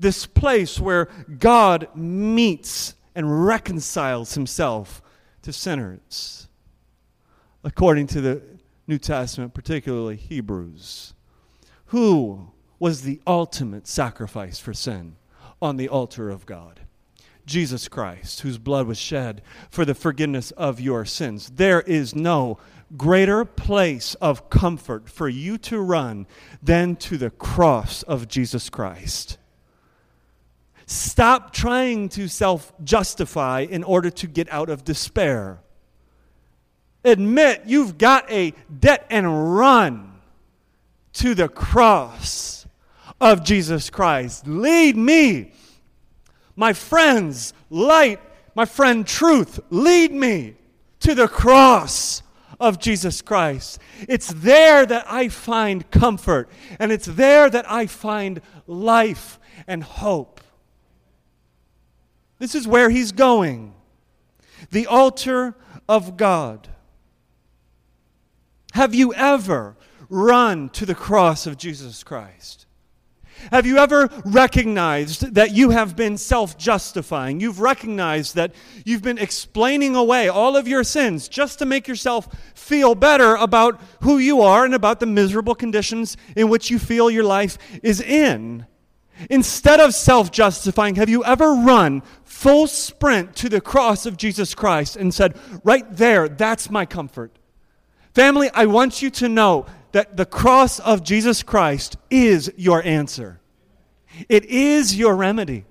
this 0.00 0.26
place 0.26 0.80
where 0.80 1.08
God 1.38 1.88
meets 1.94 2.94
and 3.14 3.46
reconciles 3.46 4.34
himself 4.34 5.02
to 5.42 5.52
sinners, 5.52 6.48
according 7.62 8.06
to 8.08 8.20
the 8.20 8.42
New 8.86 8.98
Testament, 8.98 9.54
particularly 9.54 10.16
Hebrews. 10.16 11.14
Who 11.86 12.50
was 12.78 13.02
the 13.02 13.20
ultimate 13.26 13.86
sacrifice 13.86 14.58
for 14.58 14.74
sin 14.74 15.16
on 15.60 15.76
the 15.76 15.88
altar 15.88 16.30
of 16.30 16.46
God? 16.46 16.80
Jesus 17.46 17.88
Christ, 17.88 18.40
whose 18.40 18.58
blood 18.58 18.86
was 18.86 18.98
shed 18.98 19.42
for 19.70 19.84
the 19.84 19.94
forgiveness 19.94 20.50
of 20.52 20.80
your 20.80 21.04
sins. 21.04 21.50
There 21.56 21.80
is 21.82 22.14
no 22.14 22.58
greater 22.96 23.44
place 23.44 24.14
of 24.16 24.50
comfort 24.50 25.08
for 25.08 25.28
you 25.28 25.58
to 25.58 25.80
run 25.80 26.26
than 26.62 26.96
to 26.96 27.18
the 27.18 27.30
cross 27.30 28.02
of 28.04 28.28
Jesus 28.28 28.70
Christ. 28.70 29.38
Stop 30.90 31.52
trying 31.52 32.08
to 32.08 32.26
self 32.26 32.72
justify 32.82 33.60
in 33.60 33.84
order 33.84 34.10
to 34.10 34.26
get 34.26 34.52
out 34.52 34.68
of 34.68 34.82
despair. 34.82 35.60
Admit 37.04 37.62
you've 37.64 37.96
got 37.96 38.28
a 38.28 38.52
debt 38.76 39.06
and 39.08 39.56
run 39.56 40.14
to 41.12 41.36
the 41.36 41.48
cross 41.48 42.66
of 43.20 43.44
Jesus 43.44 43.88
Christ. 43.88 44.48
Lead 44.48 44.96
me, 44.96 45.52
my 46.56 46.72
friends, 46.72 47.54
light, 47.70 48.18
my 48.56 48.64
friend, 48.64 49.06
truth. 49.06 49.60
Lead 49.70 50.10
me 50.10 50.56
to 50.98 51.14
the 51.14 51.28
cross 51.28 52.24
of 52.58 52.80
Jesus 52.80 53.22
Christ. 53.22 53.78
It's 54.08 54.32
there 54.32 54.84
that 54.86 55.04
I 55.08 55.28
find 55.28 55.88
comfort, 55.92 56.50
and 56.80 56.90
it's 56.90 57.06
there 57.06 57.48
that 57.48 57.70
I 57.70 57.86
find 57.86 58.40
life 58.66 59.38
and 59.68 59.84
hope. 59.84 60.40
This 62.40 62.56
is 62.56 62.66
where 62.66 62.90
he's 62.90 63.12
going 63.12 63.74
the 64.72 64.86
altar 64.86 65.54
of 65.88 66.16
God. 66.16 66.68
Have 68.72 68.94
you 68.94 69.14
ever 69.14 69.76
run 70.08 70.68
to 70.70 70.84
the 70.84 70.94
cross 70.94 71.46
of 71.46 71.56
Jesus 71.56 72.02
Christ? 72.02 72.66
Have 73.50 73.64
you 73.64 73.78
ever 73.78 74.08
recognized 74.24 75.34
that 75.34 75.52
you 75.52 75.70
have 75.70 75.96
been 75.96 76.18
self 76.18 76.58
justifying? 76.58 77.40
You've 77.40 77.60
recognized 77.60 78.34
that 78.36 78.54
you've 78.84 79.02
been 79.02 79.18
explaining 79.18 79.96
away 79.96 80.28
all 80.28 80.56
of 80.56 80.68
your 80.68 80.84
sins 80.84 81.26
just 81.26 81.58
to 81.58 81.66
make 81.66 81.88
yourself 81.88 82.28
feel 82.54 82.94
better 82.94 83.34
about 83.36 83.80
who 84.02 84.18
you 84.18 84.42
are 84.42 84.64
and 84.64 84.74
about 84.74 85.00
the 85.00 85.06
miserable 85.06 85.54
conditions 85.54 86.16
in 86.36 86.48
which 86.48 86.70
you 86.70 86.78
feel 86.78 87.10
your 87.10 87.24
life 87.24 87.56
is 87.82 88.00
in. 88.00 88.66
Instead 89.28 89.80
of 89.80 89.94
self 89.94 90.30
justifying, 90.30 90.94
have 90.94 91.08
you 91.08 91.24
ever 91.24 91.52
run 91.52 92.02
full 92.40 92.66
sprint 92.66 93.36
to 93.36 93.50
the 93.50 93.60
cross 93.60 94.06
of 94.06 94.16
Jesus 94.16 94.54
Christ 94.54 94.96
and 94.96 95.12
said, 95.12 95.38
Right 95.62 95.84
there, 95.94 96.26
that's 96.26 96.70
my 96.70 96.86
comfort? 96.86 97.38
Family, 98.14 98.48
I 98.54 98.64
want 98.64 99.02
you 99.02 99.10
to 99.10 99.28
know 99.28 99.66
that 99.92 100.16
the 100.16 100.24
cross 100.24 100.80
of 100.80 101.04
Jesus 101.04 101.42
Christ 101.42 101.98
is 102.08 102.50
your 102.56 102.82
answer, 102.82 103.40
it 104.28 104.46
is 104.46 104.96
your 104.96 105.14
remedy. 105.14 105.66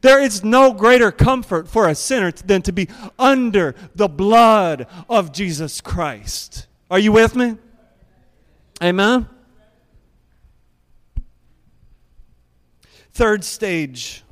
There 0.00 0.20
is 0.20 0.42
no 0.42 0.72
greater 0.72 1.12
comfort 1.12 1.68
for 1.68 1.88
a 1.88 1.94
sinner 1.94 2.32
than 2.32 2.62
to 2.62 2.72
be 2.72 2.88
under 3.18 3.74
the 3.94 4.08
blood 4.08 4.86
of 5.10 5.30
Jesus 5.30 5.82
Christ. 5.82 6.66
Are 6.90 6.98
you 6.98 7.12
with 7.12 7.36
me? 7.36 7.58
Amen? 8.82 9.28
Third 13.12 13.44
stage 13.44 14.24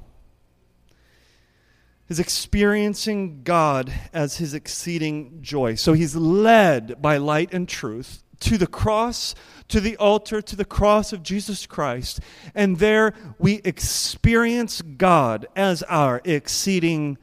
is 2.12 2.20
experiencing 2.20 3.42
God 3.42 3.90
as 4.12 4.36
his 4.36 4.52
exceeding 4.52 5.38
joy. 5.40 5.76
So 5.76 5.94
he's 5.94 6.14
led 6.14 7.00
by 7.00 7.16
light 7.16 7.54
and 7.54 7.66
truth 7.66 8.22
to 8.40 8.58
the 8.58 8.66
cross, 8.66 9.34
to 9.68 9.80
the 9.80 9.96
altar, 9.96 10.42
to 10.42 10.54
the 10.54 10.66
cross 10.66 11.14
of 11.14 11.22
Jesus 11.22 11.64
Christ. 11.64 12.20
And 12.54 12.78
there 12.78 13.14
we 13.38 13.62
experience 13.64 14.82
God 14.82 15.46
as 15.56 15.82
our 15.84 16.20
exceeding 16.26 17.16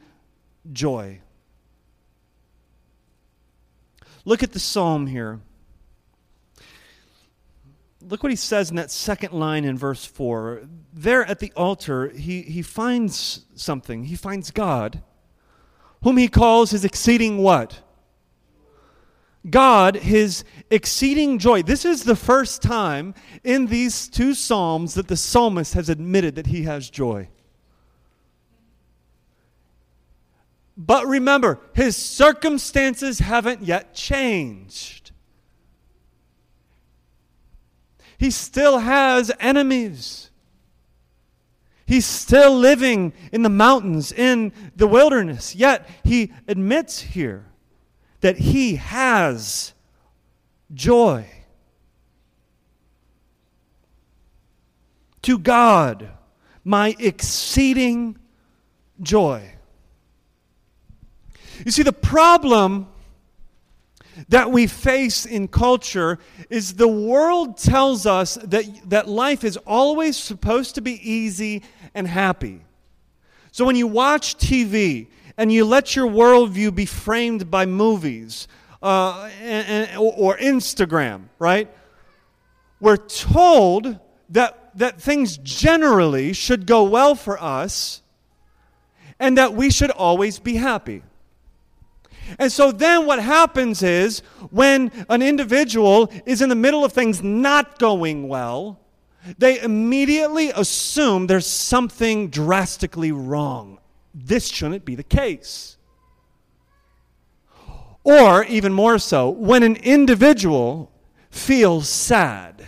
joy. 0.72 1.20
Look 4.24 4.42
at 4.42 4.50
the 4.50 4.58
psalm 4.58 5.06
here. 5.06 5.38
Look 8.02 8.22
what 8.22 8.32
he 8.32 8.36
says 8.36 8.70
in 8.70 8.76
that 8.76 8.90
second 8.90 9.32
line 9.32 9.64
in 9.64 9.76
verse 9.76 10.04
4. 10.04 10.62
There 10.92 11.24
at 11.24 11.38
the 11.38 11.52
altar, 11.54 12.08
he, 12.08 12.42
he 12.42 12.62
finds 12.62 13.44
something. 13.54 14.04
He 14.04 14.16
finds 14.16 14.50
God, 14.50 15.02
whom 16.02 16.16
he 16.16 16.28
calls 16.28 16.70
his 16.70 16.84
exceeding 16.84 17.38
what? 17.38 17.82
God, 19.48 19.96
his 19.96 20.44
exceeding 20.70 21.38
joy. 21.38 21.62
This 21.62 21.84
is 21.84 22.04
the 22.04 22.16
first 22.16 22.62
time 22.62 23.14
in 23.42 23.66
these 23.66 24.08
two 24.08 24.34
Psalms 24.34 24.94
that 24.94 25.08
the 25.08 25.16
psalmist 25.16 25.74
has 25.74 25.88
admitted 25.88 26.34
that 26.34 26.46
he 26.46 26.62
has 26.64 26.90
joy. 26.90 27.28
But 30.76 31.06
remember, 31.06 31.58
his 31.74 31.96
circumstances 31.96 33.18
haven't 33.18 33.62
yet 33.62 33.94
changed. 33.94 34.99
He 38.20 38.30
still 38.30 38.80
has 38.80 39.32
enemies. 39.40 40.28
He's 41.86 42.04
still 42.04 42.54
living 42.54 43.14
in 43.32 43.42
the 43.42 43.48
mountains, 43.48 44.12
in 44.12 44.52
the 44.76 44.86
wilderness. 44.86 45.56
Yet 45.56 45.88
he 46.04 46.30
admits 46.46 47.00
here 47.00 47.46
that 48.20 48.36
he 48.36 48.76
has 48.76 49.72
joy. 50.74 51.30
To 55.22 55.38
God, 55.38 56.10
my 56.62 56.94
exceeding 56.98 58.18
joy. 59.00 59.50
You 61.64 61.70
see, 61.70 61.84
the 61.84 61.94
problem 61.94 62.86
that 64.28 64.50
we 64.50 64.66
face 64.66 65.26
in 65.26 65.48
culture 65.48 66.18
is 66.48 66.74
the 66.74 66.88
world 66.88 67.56
tells 67.56 68.06
us 68.06 68.34
that, 68.44 68.64
that 68.88 69.08
life 69.08 69.44
is 69.44 69.56
always 69.58 70.16
supposed 70.16 70.74
to 70.76 70.80
be 70.80 70.92
easy 71.08 71.62
and 71.94 72.06
happy. 72.06 72.60
So 73.52 73.64
when 73.64 73.76
you 73.76 73.86
watch 73.86 74.36
TV 74.36 75.08
and 75.36 75.50
you 75.52 75.64
let 75.64 75.96
your 75.96 76.06
worldview 76.06 76.74
be 76.74 76.86
framed 76.86 77.50
by 77.50 77.66
movies 77.66 78.46
uh, 78.82 79.30
and, 79.40 79.90
and, 79.90 79.98
or 79.98 80.36
Instagram, 80.36 81.24
right? 81.38 81.68
We're 82.80 82.96
told 82.96 83.98
that, 84.30 84.70
that 84.76 85.00
things 85.00 85.38
generally 85.38 86.32
should 86.32 86.66
go 86.66 86.84
well 86.84 87.14
for 87.14 87.40
us 87.40 88.02
and 89.18 89.36
that 89.36 89.54
we 89.54 89.70
should 89.70 89.90
always 89.90 90.38
be 90.38 90.56
happy. 90.56 91.02
And 92.38 92.50
so 92.50 92.72
then 92.72 93.06
what 93.06 93.20
happens 93.20 93.82
is 93.82 94.20
when 94.50 94.90
an 95.08 95.22
individual 95.22 96.12
is 96.26 96.42
in 96.42 96.48
the 96.48 96.54
middle 96.54 96.84
of 96.84 96.92
things 96.92 97.22
not 97.22 97.78
going 97.78 98.28
well, 98.28 98.80
they 99.38 99.60
immediately 99.60 100.50
assume 100.50 101.26
there's 101.26 101.46
something 101.46 102.30
drastically 102.30 103.12
wrong 103.12 103.80
this 104.14 104.48
shouldn't 104.48 104.84
be 104.84 104.94
the 104.94 105.02
case. 105.02 105.76
Or, 108.02 108.44
even 108.44 108.72
more 108.72 108.98
so, 108.98 109.28
when 109.28 109.62
an 109.62 109.76
individual 109.76 110.90
feels 111.30 111.88
sad 111.88 112.66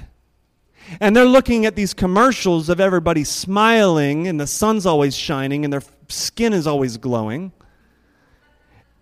and 1.00 1.16
they're 1.16 1.24
looking 1.24 1.64
at 1.64 1.74
these 1.74 1.94
commercials 1.94 2.68
of 2.68 2.80
everybody 2.80 3.24
smiling 3.24 4.28
and 4.28 4.38
the 4.38 4.46
sun's 4.46 4.84
always 4.84 5.16
shining 5.16 5.64
and 5.64 5.72
their 5.72 5.82
skin 6.08 6.52
is 6.52 6.66
always 6.66 6.98
glowing, 6.98 7.50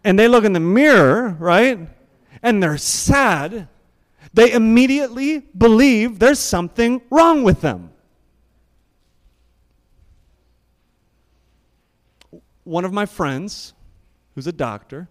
and 0.05 0.19
they 0.19 0.29
look 0.29 0.45
in 0.45 0.53
the 0.53 0.61
mirror, 0.61 1.37
right, 1.39 1.79
and 2.43 2.63
they're 2.63 2.79
sad, 2.79 3.69
they 4.33 4.53
immediately 4.53 5.39
believe 5.39 6.19
there's 6.19 6.39
something 6.39 7.03
wrong 7.11 7.43
with 7.43 7.61
them. 7.61 7.91
one 12.71 12.85
of 12.85 12.93
my 12.93 13.05
friends, 13.05 13.75
who's 14.37 14.47
a 14.47 14.53
doctor, 14.53 15.09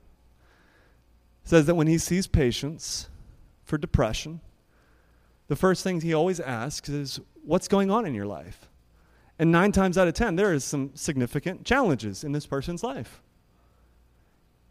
says 1.43 1.65
that 1.65 1.75
when 1.75 1.87
he 1.87 1.97
sees 1.97 2.25
patients 2.25 3.09
for 3.65 3.77
depression, 3.77 4.39
the 5.49 5.57
first 5.57 5.83
thing 5.83 5.99
he 5.99 6.13
always 6.13 6.39
asks 6.39 6.87
is, 6.87 7.19
What's 7.43 7.67
going 7.67 7.91
on 7.91 8.05
in 8.05 8.13
your 8.13 8.25
life? 8.25 8.69
And 9.37 9.51
nine 9.51 9.73
times 9.73 9.97
out 9.97 10.07
of 10.07 10.13
ten, 10.13 10.37
there 10.37 10.53
is 10.53 10.63
some 10.63 10.91
significant 10.95 11.65
challenges 11.65 12.23
in 12.23 12.31
this 12.31 12.45
person's 12.45 12.81
life. 12.81 13.21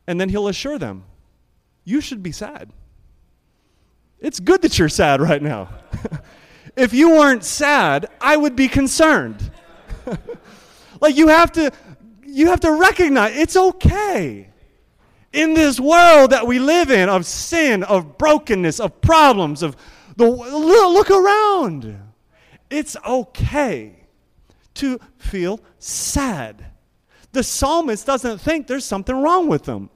And 0.09 0.19
then 0.19 0.31
he'll 0.31 0.49
assure 0.49 0.79
them, 0.79 1.05
You 1.85 2.01
should 2.01 2.23
be 2.23 2.33
sad. 2.33 2.71
It's 4.21 4.41
good 4.41 4.63
that 4.63 4.79
you're 4.79 4.89
sad 4.89 5.21
right 5.21 5.43
now. 5.43 5.69
if 6.77 6.95
you 6.95 7.11
weren't 7.11 7.45
sad, 7.45 8.07
I 8.19 8.39
would 8.39 8.57
be 8.57 8.69
concerned. 8.69 9.53
like 11.01 11.17
you 11.17 11.29
have 11.29 11.53
to 11.53 11.71
you 12.25 12.47
have 12.47 12.61
to 12.61 12.73
recognize 12.73 13.37
it's 13.37 13.55
okay. 13.55 14.49
In 15.35 15.53
this 15.53 15.79
world 15.79 16.31
that 16.31 16.47
we 16.47 16.59
live 16.59 16.91
in 16.91 17.11
of 17.11 17.27
sin, 17.27 17.83
of 17.83 18.17
brokenness, 18.17 18.81
of 18.81 19.03
problems, 19.03 19.63
of 19.63 19.77
the 20.17 20.27
look 20.27 21.11
around. 21.11 22.01
It's 22.71 22.97
okay 23.07 24.07
to 24.75 24.99
feel 25.19 25.61
sad. 25.79 26.65
The 27.33 27.43
psalmist 27.43 28.07
doesn't 28.07 28.39
think 28.39 28.67
there's 28.67 28.87
something 28.87 29.15
wrong 29.15 29.49
with 29.49 29.67
him. 29.67 29.91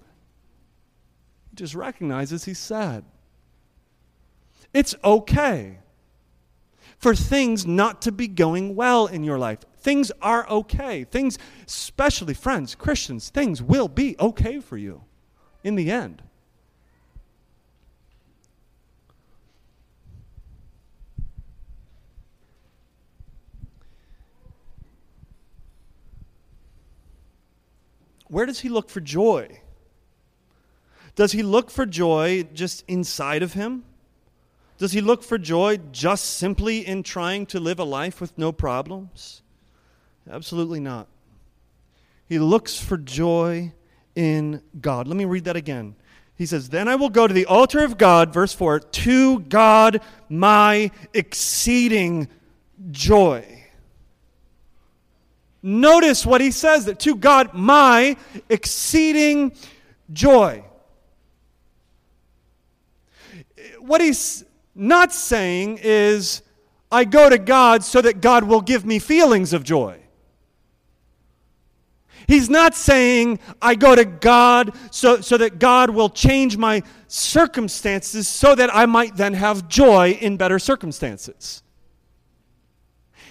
Just 1.54 1.74
recognizes 1.74 2.44
he's 2.44 2.58
sad. 2.58 3.04
It's 4.72 4.94
okay 5.04 5.78
for 6.98 7.14
things 7.14 7.66
not 7.66 8.00
to 8.02 8.12
be 8.12 8.28
going 8.28 8.74
well 8.74 9.06
in 9.06 9.24
your 9.24 9.38
life. 9.38 9.58
Things 9.78 10.12
are 10.22 10.48
okay. 10.48 11.04
Things, 11.04 11.38
especially 11.66 12.34
friends, 12.34 12.74
Christians, 12.74 13.28
things 13.28 13.60
will 13.60 13.88
be 13.88 14.16
okay 14.18 14.60
for 14.60 14.76
you 14.76 15.02
in 15.64 15.74
the 15.74 15.90
end. 15.90 16.22
Where 28.28 28.46
does 28.46 28.60
he 28.60 28.70
look 28.70 28.88
for 28.88 29.00
joy? 29.00 29.61
Does 31.14 31.32
he 31.32 31.42
look 31.42 31.70
for 31.70 31.86
joy 31.86 32.44
just 32.54 32.84
inside 32.88 33.42
of 33.42 33.52
him? 33.52 33.84
Does 34.78 34.92
he 34.92 35.00
look 35.00 35.22
for 35.22 35.38
joy 35.38 35.78
just 35.92 36.24
simply 36.24 36.86
in 36.86 37.02
trying 37.02 37.46
to 37.46 37.60
live 37.60 37.78
a 37.78 37.84
life 37.84 38.20
with 38.20 38.36
no 38.36 38.50
problems? 38.50 39.42
Absolutely 40.28 40.80
not. 40.80 41.06
He 42.28 42.38
looks 42.38 42.78
for 42.78 42.96
joy 42.96 43.72
in 44.14 44.62
God. 44.80 45.06
Let 45.06 45.16
me 45.16 45.24
read 45.24 45.44
that 45.44 45.56
again. 45.56 45.94
He 46.36 46.46
says, 46.46 46.70
Then 46.70 46.88
I 46.88 46.96
will 46.96 47.10
go 47.10 47.26
to 47.26 47.34
the 47.34 47.46
altar 47.46 47.84
of 47.84 47.98
God, 47.98 48.32
verse 48.32 48.52
4, 48.54 48.80
to 48.80 49.40
God 49.40 50.00
my 50.28 50.90
exceeding 51.12 52.28
joy. 52.90 53.46
Notice 55.62 56.26
what 56.26 56.40
he 56.40 56.50
says 56.50 56.86
that 56.86 56.98
to 57.00 57.14
God 57.14 57.54
my 57.54 58.16
exceeding 58.48 59.52
joy. 60.12 60.64
What 63.82 64.00
he's 64.00 64.44
not 64.74 65.12
saying 65.12 65.80
is, 65.82 66.42
I 66.90 67.04
go 67.04 67.28
to 67.28 67.38
God 67.38 67.82
so 67.82 68.00
that 68.00 68.20
God 68.20 68.44
will 68.44 68.60
give 68.60 68.84
me 68.84 68.98
feelings 68.98 69.52
of 69.52 69.64
joy. 69.64 69.98
He's 72.28 72.48
not 72.48 72.74
saying, 72.74 73.40
I 73.60 73.74
go 73.74 73.96
to 73.96 74.04
God 74.04 74.76
so, 74.90 75.20
so 75.20 75.36
that 75.36 75.58
God 75.58 75.90
will 75.90 76.08
change 76.08 76.56
my 76.56 76.82
circumstances 77.08 78.28
so 78.28 78.54
that 78.54 78.74
I 78.74 78.86
might 78.86 79.16
then 79.16 79.34
have 79.34 79.68
joy 79.68 80.12
in 80.20 80.36
better 80.36 80.58
circumstances. 80.58 81.61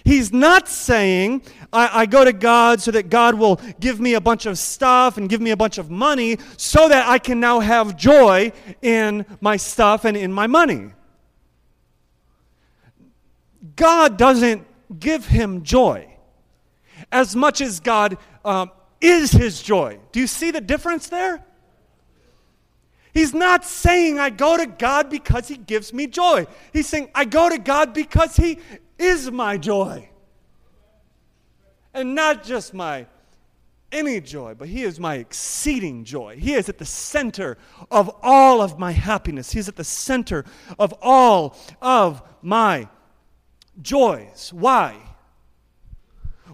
He's 0.04 0.34
not 0.34 0.68
saying, 0.68 1.44
I, 1.72 2.02
I, 2.02 2.06
go 2.06 2.26
to 2.26 2.34
God 2.34 2.82
so 2.82 2.92
that 2.92 3.10
God 3.10 3.36
will 3.36 3.60
give 3.80 4.00
me 4.00 4.16
a 4.16 4.22
bunch 4.22 4.46
of 4.46 4.58
stuff 4.58 5.18
and 5.18 5.30
give 5.30 5.42
me 5.42 5.52
a 5.52 5.58
bunch 5.58 5.78
of 5.78 5.92
money 5.92 6.38
so 6.58 6.89
that 6.89 7.08
I 7.08 7.20
can 7.20 7.39
now 7.39 7.60
have 7.60 7.95
joy 7.97 8.52
in 8.82 9.26
my 9.41 9.58
stuff 9.58 10.06
and 10.06 10.18
in 10.18 10.34
my 10.34 10.47
money. 10.47 10.91
God 13.76 14.18
doesn't 14.18 14.66
give 14.99 15.26
him 15.26 15.64
joy 15.64 16.08
as 17.12 17.36
much 17.36 17.62
as 17.62 17.80
God 17.80 18.18
um, 18.43 18.72
is 18.99 19.32
his 19.32 19.62
joy. 19.62 19.99
Do 20.12 20.20
you 20.20 20.28
see 20.28 20.52
the 20.52 20.62
difference 20.62 21.08
there? 21.08 21.43
He's 23.14 23.34
not 23.34 23.66
saying 23.66 24.20
I 24.20 24.30
go 24.30 24.58
to 24.58 24.66
God 24.66 25.10
because 25.10 25.47
He 25.47 25.58
gives 25.58 25.93
me 25.93 26.08
joy. 26.08 26.47
He's 26.72 26.88
saying 26.88 27.10
I 27.14 27.26
go 27.26 27.49
to 27.49 27.58
God 27.58 27.93
because 27.93 28.38
He 28.38 28.60
is 29.02 29.32
my 29.32 29.58
joy. 29.58 30.10
And 31.93 32.16
not 32.16 32.43
just 32.43 32.74
my 32.74 33.08
any 33.91 34.22
joy, 34.22 34.54
but 34.54 34.70
He 34.70 34.84
is 34.84 34.99
my 34.99 35.16
exceeding 35.16 36.06
joy. 36.06 36.38
He 36.38 36.54
is 36.54 36.70
at 36.70 36.78
the 36.78 36.86
center 36.86 37.58
of 37.89 38.10
all 38.22 38.62
of 38.62 38.80
my 38.80 38.91
happiness. 38.91 39.52
He 39.52 39.60
is 39.60 39.68
at 39.68 39.76
the 39.76 39.84
center 39.84 40.45
of 40.80 40.93
all 41.02 41.58
of 41.82 42.22
my 42.41 42.88
joys. 43.82 44.52
Why? 44.54 44.97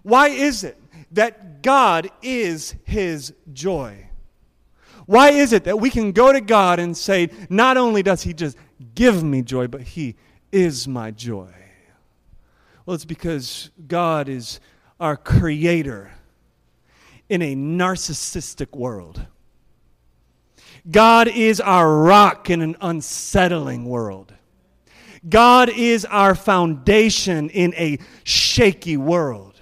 Why 0.01 0.29
is 0.29 0.63
it 0.63 0.79
that 1.11 1.61
God 1.61 2.09
is 2.21 2.73
His 2.85 3.33
joy? 3.53 4.09
Why 5.05 5.29
is 5.29 5.53
it 5.53 5.65
that 5.65 5.79
we 5.79 5.89
can 5.89 6.11
go 6.11 6.33
to 6.33 6.41
God 6.41 6.79
and 6.79 6.97
say, 6.97 7.29
not 7.49 7.77
only 7.77 8.03
does 8.03 8.23
He 8.23 8.33
just 8.33 8.57
give 8.95 9.23
me 9.23 9.41
joy, 9.41 9.67
but 9.67 9.81
He 9.81 10.15
is 10.51 10.87
my 10.87 11.11
joy? 11.11 11.53
Well, 12.87 12.95
it's 12.95 13.03
because 13.03 13.69
God 13.85 14.29
is 14.29 14.61
our 14.97 15.17
creator 15.17 16.09
in 17.27 17.41
a 17.41 17.53
narcissistic 17.53 18.73
world. 18.77 19.25
God 20.89 21.27
is 21.27 21.59
our 21.59 21.97
rock 21.97 22.49
in 22.49 22.61
an 22.61 22.77
unsettling 22.79 23.83
world. 23.83 24.33
God 25.27 25.67
is 25.67 26.05
our 26.05 26.33
foundation 26.33 27.49
in 27.49 27.73
a 27.73 27.99
shaky 28.23 28.95
world. 28.95 29.61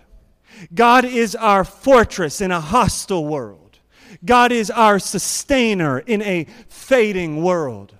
God 0.72 1.04
is 1.04 1.36
our 1.36 1.64
fortress 1.64 2.42
in 2.42 2.52
a 2.52 2.62
hostile 2.62 3.26
world. 3.26 3.80
God 4.24 4.52
is 4.52 4.70
our 4.70 5.00
sustainer 5.00 5.98
in 5.98 6.22
a 6.22 6.46
fading 6.68 7.42
world. 7.42 7.96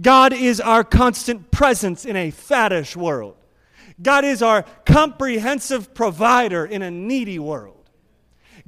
God 0.00 0.32
is 0.32 0.60
our 0.60 0.84
constant 0.84 1.50
presence 1.50 2.04
in 2.04 2.14
a 2.14 2.30
faddish 2.30 2.94
world. 2.94 3.34
God 4.00 4.24
is 4.24 4.42
our 4.42 4.62
comprehensive 4.84 5.94
provider 5.94 6.64
in 6.64 6.82
a 6.82 6.90
needy 6.90 7.38
world. 7.38 7.90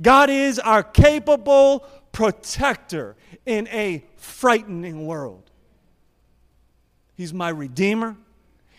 God 0.01 0.31
is 0.31 0.59
our 0.59 0.83
capable 0.83 1.87
protector 2.13 3.17
in 3.47 3.69
a 3.69 4.05
frightening 4.17 5.07
world. 5.07 5.51
He's 7.17 7.33
my 7.33 7.49
Redeemer. 7.49 8.17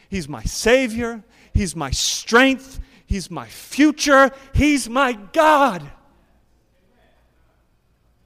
He's 0.10 0.28
my 0.28 0.44
Savior. 0.44 1.24
He's 1.54 1.76
my 1.76 1.92
strength. 1.92 2.80
He's 3.06 3.32
my 3.32 3.48
future. 3.48 4.32
He's 4.54 4.90
my 4.90 5.14
God. 5.14 5.90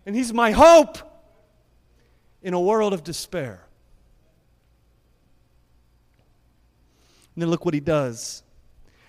And 0.05 0.15
He's 0.15 0.33
my 0.33 0.51
hope 0.51 0.97
in 2.41 2.53
a 2.53 2.59
world 2.59 2.93
of 2.93 3.03
despair. 3.03 3.61
And 7.39 7.43
then 7.43 7.51
look 7.51 7.63
what 7.63 7.73
He 7.73 7.79
does. 7.79 8.43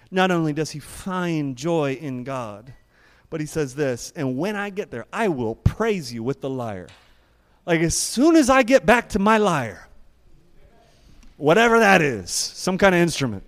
Not 0.09 0.31
only 0.31 0.53
does 0.53 0.70
He 0.70 0.78
find 0.78 1.57
joy 1.57 1.95
in 1.95 2.22
God, 2.22 2.72
but 3.28 3.41
he 3.41 3.47
says 3.47 3.76
this, 3.76 4.12
and 4.14 4.37
when 4.37 4.55
I 4.55 4.70
get 4.70 4.93
there, 4.93 5.07
I 5.12 5.26
will 5.26 5.55
praise 5.57 6.12
you 6.12 6.22
with 6.22 6.41
the 6.41 6.49
lyre. 6.49 6.89
Like 7.64 7.81
as 7.81 7.97
soon 7.97 8.37
as 8.37 8.49
I 8.51 8.64
get 8.64 8.85
back 8.85 9.09
to 9.11 9.18
my 9.20 9.39
lyre, 9.39 9.89
whatever 11.37 11.78
that 11.78 12.03
is, 12.03 12.31
some 12.31 12.76
kind 12.76 12.95
of 12.95 13.01
instrument. 13.01 13.45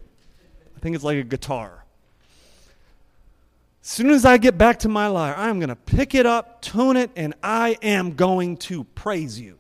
I 0.77 0.81
think 0.81 0.95
it's 0.95 1.05
like 1.05 1.19
a 1.19 1.25
guitar. 1.25 1.85
As 3.83 3.89
soon 3.89 4.11
as 4.11 4.25
I 4.25 4.37
get 4.37 4.57
back 4.57 4.81
to 4.81 4.89
my 4.89 5.09
lyre, 5.09 5.35
I'm 5.37 5.59
going 5.59 5.69
to 5.69 5.77
pick 5.77 6.15
it 6.15 6.27
up, 6.27 6.63
tune 6.63 6.97
it, 6.97 7.11
and 7.17 7.35
I 7.41 7.77
am 7.83 8.15
going 8.15 8.57
to 8.59 8.85
praise 8.85 9.39
you. 9.39 9.59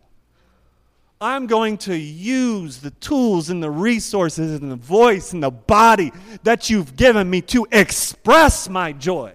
I'm 1.23 1.47
going 1.47 1.79
to 1.79 1.97
use 1.97 2.79
the 2.79 2.91
tools 2.91 3.49
and 3.49 3.63
the 3.63 3.71
resources 3.71 4.61
and 4.61 4.73
the 4.73 4.77
voice 4.77 5.33
and 5.33 5.41
the 5.41 5.53
body 5.53 6.13
that 6.43 6.69
you've 6.69 6.97
given 6.97 7.31
me 7.31 7.41
to 7.43 7.65
express 7.71 8.69
my 8.69 8.93
joy. 8.93 9.33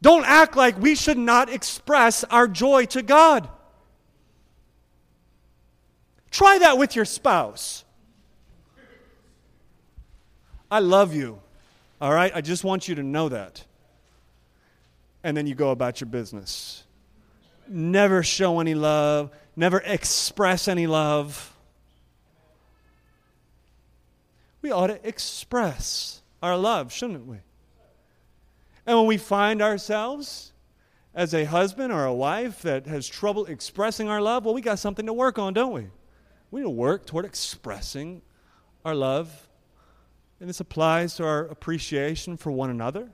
Don't 0.00 0.24
act 0.24 0.56
like 0.56 0.78
we 0.78 0.94
should 0.94 1.18
not 1.18 1.52
express 1.52 2.22
our 2.22 2.46
joy 2.46 2.84
to 2.86 3.02
God. 3.02 3.48
Try 6.30 6.58
that 6.58 6.78
with 6.78 6.94
your 6.94 7.04
spouse. 7.04 7.84
I 10.70 10.78
love 10.78 11.14
you. 11.16 11.40
All 12.00 12.12
right? 12.12 12.30
I 12.32 12.42
just 12.42 12.62
want 12.62 12.86
you 12.86 12.94
to 12.94 13.02
know 13.02 13.28
that. 13.28 13.64
And 15.24 15.36
then 15.36 15.48
you 15.48 15.56
go 15.56 15.72
about 15.72 16.00
your 16.00 16.08
business. 16.08 16.84
Never 17.68 18.22
show 18.22 18.60
any 18.60 18.74
love, 18.74 19.30
never 19.54 19.78
express 19.84 20.68
any 20.68 20.86
love. 20.86 21.54
We 24.62 24.70
ought 24.72 24.88
to 24.88 25.06
express 25.06 26.22
our 26.42 26.56
love, 26.56 26.92
shouldn't 26.92 27.26
we? 27.26 27.38
And 28.86 28.96
when 28.96 29.06
we 29.06 29.18
find 29.18 29.60
ourselves 29.60 30.52
as 31.14 31.34
a 31.34 31.44
husband 31.44 31.92
or 31.92 32.04
a 32.04 32.14
wife 32.14 32.62
that 32.62 32.86
has 32.86 33.06
trouble 33.06 33.46
expressing 33.46 34.08
our 34.08 34.20
love, 34.20 34.44
well, 34.44 34.54
we 34.54 34.62
got 34.62 34.78
something 34.78 35.06
to 35.06 35.12
work 35.12 35.38
on, 35.38 35.52
don't 35.52 35.72
we? 35.72 35.88
We 36.50 36.60
need 36.60 36.64
to 36.64 36.70
work 36.70 37.04
toward 37.04 37.24
expressing 37.24 38.22
our 38.84 38.94
love. 38.94 39.48
And 40.40 40.48
this 40.48 40.60
applies 40.60 41.16
to 41.16 41.26
our 41.26 41.40
appreciation 41.46 42.36
for 42.36 42.50
one 42.50 42.70
another. 42.70 43.10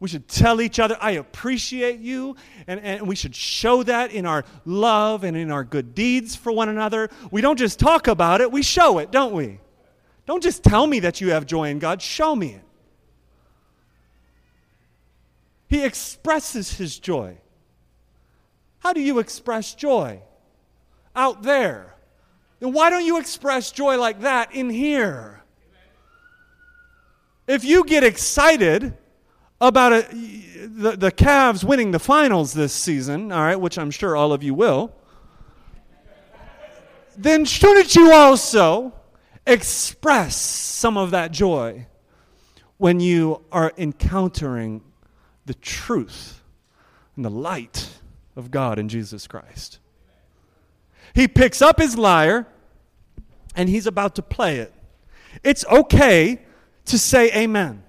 We 0.00 0.08
should 0.08 0.28
tell 0.28 0.60
each 0.60 0.78
other, 0.78 0.96
I 1.00 1.12
appreciate 1.12 2.00
you. 2.00 2.36
And, 2.66 2.80
and 2.80 3.06
we 3.06 3.14
should 3.14 3.34
show 3.34 3.82
that 3.84 4.12
in 4.12 4.26
our 4.26 4.44
love 4.64 5.24
and 5.24 5.36
in 5.36 5.50
our 5.50 5.64
good 5.64 5.94
deeds 5.94 6.36
for 6.36 6.52
one 6.52 6.68
another. 6.68 7.10
We 7.30 7.40
don't 7.40 7.58
just 7.58 7.78
talk 7.78 8.08
about 8.08 8.40
it, 8.40 8.50
we 8.50 8.62
show 8.62 8.98
it, 8.98 9.10
don't 9.10 9.32
we? 9.32 9.60
Don't 10.26 10.42
just 10.42 10.62
tell 10.62 10.86
me 10.86 11.00
that 11.00 11.20
you 11.20 11.30
have 11.30 11.46
joy 11.46 11.68
in 11.68 11.78
God, 11.78 12.02
show 12.02 12.34
me 12.34 12.54
it. 12.54 12.64
He 15.68 15.84
expresses 15.84 16.72
his 16.72 16.98
joy. 16.98 17.38
How 18.78 18.92
do 18.92 19.00
you 19.00 19.18
express 19.18 19.74
joy? 19.74 20.20
Out 21.16 21.42
there. 21.42 21.94
Then 22.60 22.72
why 22.72 22.90
don't 22.90 23.04
you 23.04 23.18
express 23.18 23.72
joy 23.72 23.98
like 23.98 24.20
that 24.20 24.54
in 24.54 24.70
here? 24.70 25.42
If 27.46 27.64
you 27.64 27.84
get 27.84 28.04
excited 28.04 28.96
about 29.60 29.92
a, 29.92 30.02
the, 30.12 30.96
the 30.96 31.12
Cavs 31.12 31.64
winning 31.64 31.90
the 31.90 31.98
finals 31.98 32.52
this 32.52 32.72
season, 32.72 33.32
all 33.32 33.40
right, 33.40 33.58
which 33.58 33.78
I'm 33.78 33.90
sure 33.90 34.16
all 34.16 34.32
of 34.32 34.42
you 34.42 34.54
will, 34.54 34.94
then 37.16 37.44
shouldn't 37.44 37.94
you 37.94 38.12
also 38.12 38.92
express 39.46 40.36
some 40.36 40.96
of 40.96 41.10
that 41.12 41.30
joy 41.30 41.86
when 42.78 43.00
you 43.00 43.42
are 43.52 43.72
encountering 43.76 44.82
the 45.46 45.54
truth 45.54 46.42
and 47.16 47.24
the 47.24 47.30
light 47.30 47.90
of 48.34 48.50
God 48.50 48.78
in 48.78 48.88
Jesus 48.88 49.26
Christ. 49.26 49.78
He 51.14 51.28
picks 51.28 51.62
up 51.62 51.78
his 51.78 51.96
lyre 51.96 52.46
and 53.54 53.68
he's 53.68 53.86
about 53.86 54.16
to 54.16 54.22
play 54.22 54.58
it. 54.58 54.72
It's 55.44 55.64
okay 55.66 56.42
to 56.86 56.98
say 56.98 57.32
amen. 57.32 57.83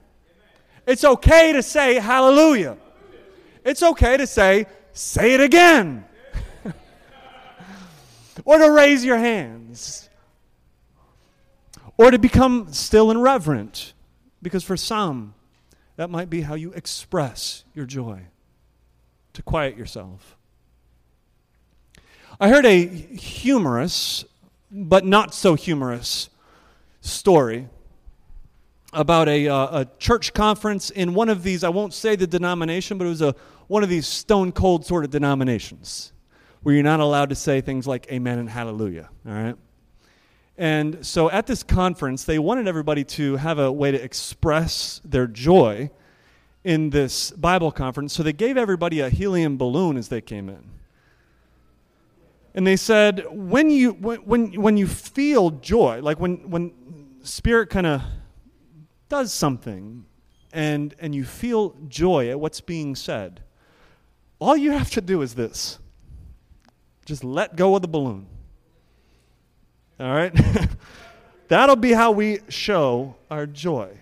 It's 0.88 1.04
okay 1.04 1.54
to 1.54 1.64
say 1.64 1.96
hallelujah. 1.96 2.78
It's 3.64 3.82
okay 3.82 4.18
to 4.18 4.28
say, 4.28 4.68
say 4.94 5.34
it 5.34 5.42
again. 5.42 6.06
or 8.46 8.60
to 8.60 8.70
raise 8.70 9.04
your 9.04 9.18
hands. 9.18 10.10
Or 11.98 12.12
to 12.12 12.20
become 12.20 12.72
still 12.72 13.10
and 13.10 13.22
reverent. 13.24 13.94
Because 14.42 14.64
for 14.64 14.78
some, 14.78 15.34
that 15.96 16.10
might 16.10 16.30
be 16.30 16.42
how 16.42 16.54
you 16.54 16.72
express 16.74 17.64
your 17.74 17.86
joy, 17.86 18.22
to 19.34 19.42
quiet 19.42 19.78
yourself. 19.78 20.38
I 22.40 22.50
heard 22.50 22.66
a 22.66 22.86
humorous, 22.86 24.26
but 24.70 25.06
not 25.06 25.34
so 25.34 25.56
humorous, 25.56 26.30
story 27.02 27.70
about 28.96 29.28
a, 29.30 29.48
uh, 29.48 29.82
a 29.82 29.88
church 30.00 30.34
conference 30.34 30.90
in 30.90 31.14
one 31.14 31.30
of 31.30 31.44
these, 31.44 31.64
I 31.64 31.70
won't 31.70 31.94
say 31.94 32.16
the 32.16 32.26
denomination, 32.26 32.98
but 32.98 33.06
it 33.06 33.10
was 33.10 33.22
a, 33.22 33.36
one 33.68 33.84
of 33.84 33.90
these 33.90 34.08
stone 34.08 34.52
cold 34.52 34.86
sort 34.86 35.04
of 35.04 35.12
denominations 35.12 36.14
where 36.64 36.74
you're 36.74 36.84
not 36.84 37.00
allowed 37.00 37.30
to 37.30 37.36
say 37.36 37.62
things 37.62 37.86
like 37.86 38.08
amen 38.12 38.40
and 38.40 38.50
hallelujah, 38.50 39.10
all 39.28 39.34
right? 39.34 39.56
And 40.58 41.06
so 41.06 41.30
at 41.30 41.46
this 41.48 41.64
conference, 41.64 42.24
they 42.24 42.40
wanted 42.40 42.68
everybody 42.68 43.04
to 43.04 43.36
have 43.36 43.60
a 43.60 43.72
way 43.72 43.92
to 43.92 44.02
express 44.02 45.02
their 45.04 45.28
joy 45.28 45.92
in 46.64 46.90
this 46.90 47.32
Bible 47.32 47.72
conference. 47.72 48.14
So 48.14 48.24
they 48.24 48.34
gave 48.34 48.58
everybody 48.58 49.02
a 49.02 49.10
helium 49.10 49.58
balloon 49.58 49.98
as 49.98 50.08
they 50.08 50.22
came 50.22 50.50
in. 50.50 50.72
And 52.56 52.66
they 52.66 52.78
said, 52.78 53.26
when 53.30 53.70
you, 53.70 53.92
when, 53.92 54.54
when 54.54 54.78
you 54.78 54.88
feel 54.88 55.52
joy, 55.52 56.00
like 56.02 56.20
when, 56.20 56.50
when 56.50 56.72
Spirit 57.22 57.70
kind 57.70 57.86
of 57.86 58.02
does 59.10 59.34
something 59.34 60.06
and, 60.54 60.96
and 61.00 61.14
you 61.14 61.26
feel 61.26 61.76
joy 61.88 62.30
at 62.30 62.40
what's 62.40 62.62
being 62.62 62.96
said, 62.96 63.42
all 64.40 64.56
you 64.56 64.72
have 64.72 64.90
to 64.92 65.02
do 65.02 65.22
is 65.22 65.36
this 65.36 65.80
Just 67.06 67.24
let 67.24 67.56
go 67.56 67.76
of 67.76 67.82
the 67.82 67.88
balloon. 67.88 68.28
All 70.00 70.14
right? 70.14 70.34
That'll 71.48 71.76
be 71.76 71.92
how 71.92 72.12
we 72.12 72.40
show 72.50 73.16
our 73.30 73.46
joy. 73.46 73.98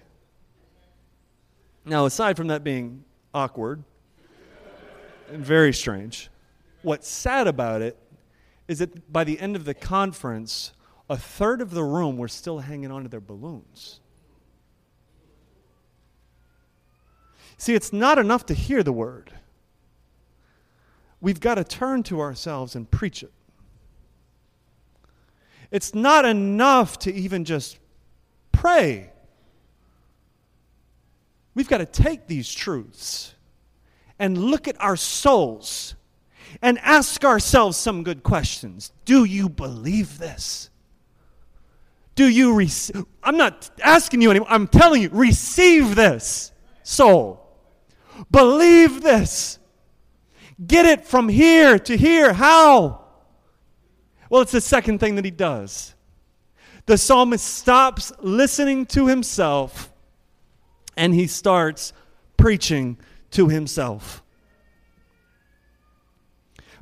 Now, 1.86 2.06
aside 2.06 2.38
from 2.38 2.47
that 2.47 2.64
being 2.64 3.04
awkward 3.34 3.84
and 5.30 5.43
very 5.43 5.74
strange, 5.74 6.30
what's 6.82 7.08
sad 7.08 7.47
about 7.47 7.82
it 7.82 7.97
is 8.68 8.80
that 8.80 9.12
by 9.12 9.24
the 9.24 9.39
end 9.39 9.56
of 9.56 9.66
the 9.66 9.74
conference, 9.74 10.72
a 11.10 11.18
third 11.18 11.62
of 11.62 11.72
the 11.72 11.84
room 11.84 12.18
were 12.18 12.30
still 12.30 12.60
hanging 12.60 12.91
onto 12.91 13.10
their 13.10 13.20
balloons. 13.20 13.99
See, 17.64 17.76
it's 17.76 17.93
not 17.93 18.20
enough 18.20 18.45
to 18.47 18.53
hear 18.53 18.84
the 18.84 18.91
word. 18.91 19.32
We've 21.22 21.39
got 21.39 21.55
to 21.55 21.64
turn 21.64 22.03
to 22.03 22.20
ourselves 22.20 22.76
and 22.76 22.91
preach 22.91 23.24
it. 23.24 23.32
It's 25.72 25.95
not 25.95 26.26
enough 26.26 26.99
to 26.99 27.14
even 27.14 27.45
just 27.45 27.80
pray. 28.51 29.11
We've 31.55 31.70
got 31.70 31.78
to 31.78 31.86
take 31.86 32.28
these 32.28 32.53
truths 32.53 33.34
and 34.20 34.38
look 34.38 34.68
at 34.68 34.76
our 34.82 34.97
souls 34.97 35.95
and 36.61 36.78
ask 36.80 37.24
ourselves 37.24 37.78
some 37.78 38.03
good 38.03 38.24
questions. 38.24 38.91
Do 39.05 39.24
you 39.24 39.47
believe 39.47 40.18
this? 40.18 40.70
Do 42.16 42.28
you 42.28 42.55
receive? 42.55 43.05
I'm 43.24 43.38
not 43.38 43.70
asking 43.82 44.22
you 44.22 44.32
anymore. 44.32 44.49
I'm 44.51 44.68
telling 44.68 45.03
you, 45.03 45.09
receive 45.14 45.95
this, 45.95 46.51
soul. 46.84 47.43
Believe 48.32 49.01
this. 49.01 49.59
Get 50.66 50.86
it 50.86 51.05
from 51.05 51.30
here 51.30 51.80
to 51.80 51.97
here. 51.97 52.34
How? 52.34 53.05
Well, 54.30 54.41
it's 54.41 54.51
the 54.51 54.61
second 54.61 54.99
thing 54.99 55.16
that 55.16 55.26
he 55.26 55.32
does. 55.32 55.95
The 56.86 56.97
psalmist 56.97 57.45
stops 57.45 58.11
listening 58.20 58.86
to 58.88 59.07
himself 59.07 59.91
and 60.97 61.14
he 61.14 61.28
starts 61.28 61.93
preaching 62.38 62.97
to 63.32 63.47
himself. 63.47 64.22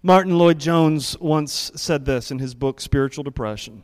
Martyn 0.03 0.38
Lloyd-Jones 0.38 1.19
once 1.19 1.71
said 1.75 2.05
this 2.05 2.32
in 2.32 2.39
his 2.39 2.55
book, 2.55 2.82
Spiritual 2.82 3.23
Depression. 3.23 3.84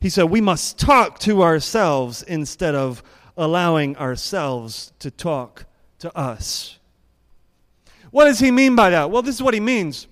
He 0.00 0.08
said, 0.08 0.24
We 0.24 0.40
must 0.40 0.78
talk 0.78 1.20
to 1.20 1.42
ourselves 1.42 2.22
instead 2.22 2.74
of 2.74 3.02
allowing 3.36 3.96
ourselves 3.96 4.92
to 4.98 5.10
talk 5.10 5.66
to 6.00 6.16
us. 6.16 6.78
What 8.10 8.24
does 8.24 8.38
he 8.38 8.50
mean 8.50 8.76
by 8.76 8.90
that? 8.90 9.10
Well, 9.10 9.22
this 9.22 9.34
is 9.34 9.42
what 9.42 9.54
he 9.54 9.60
means 9.60 10.06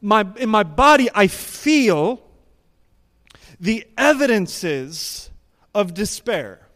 my, 0.00 0.26
in 0.36 0.48
my 0.48 0.62
body, 0.62 1.08
I 1.14 1.26
feel 1.26 2.22
the 3.58 3.86
evidences 3.96 5.30
of 5.74 5.94
despair. 5.94 6.68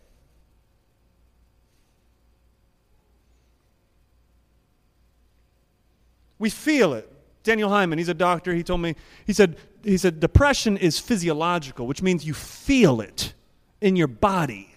We 6.39 6.51
feel 6.51 6.95
it. 6.95 7.11
Daniel 7.43 7.71
Hyman, 7.71 7.99
he's 7.99 8.09
a 8.09 8.15
doctor, 8.15 8.55
he 8.55 8.63
told 8.63 8.81
me, 8.81 8.97
he 9.27 9.33
said, 9.33 9.57
he 9.85 9.97
said, 9.97 10.21
depression 10.21 10.77
is 10.77 10.99
physiological, 10.99 11.87
which 11.87 12.03
means 12.03 12.25
you 12.25 12.35
feel 12.35 13.01
it 13.01 13.35
in 13.81 13.97
your 13.97 14.09
body. 14.09 14.70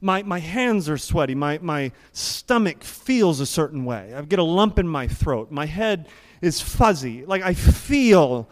My, 0.00 0.22
my 0.22 0.38
hands 0.38 0.88
are 0.88 0.96
sweaty. 0.96 1.34
My, 1.34 1.58
my 1.58 1.92
stomach 2.12 2.82
feels 2.82 3.40
a 3.40 3.46
certain 3.46 3.84
way. 3.84 4.14
I 4.14 4.22
get 4.22 4.38
a 4.38 4.44
lump 4.44 4.78
in 4.78 4.88
my 4.88 5.08
throat. 5.08 5.50
My 5.50 5.66
head 5.66 6.08
is 6.40 6.60
fuzzy. 6.60 7.24
Like 7.26 7.42
I 7.42 7.54
feel 7.54 8.48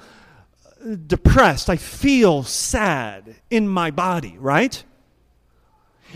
depressed. 1.07 1.71
I 1.71 1.77
feel 1.77 2.43
sad 2.43 3.37
in 3.51 3.69
my 3.69 3.91
body, 3.91 4.37
right? 4.39 4.83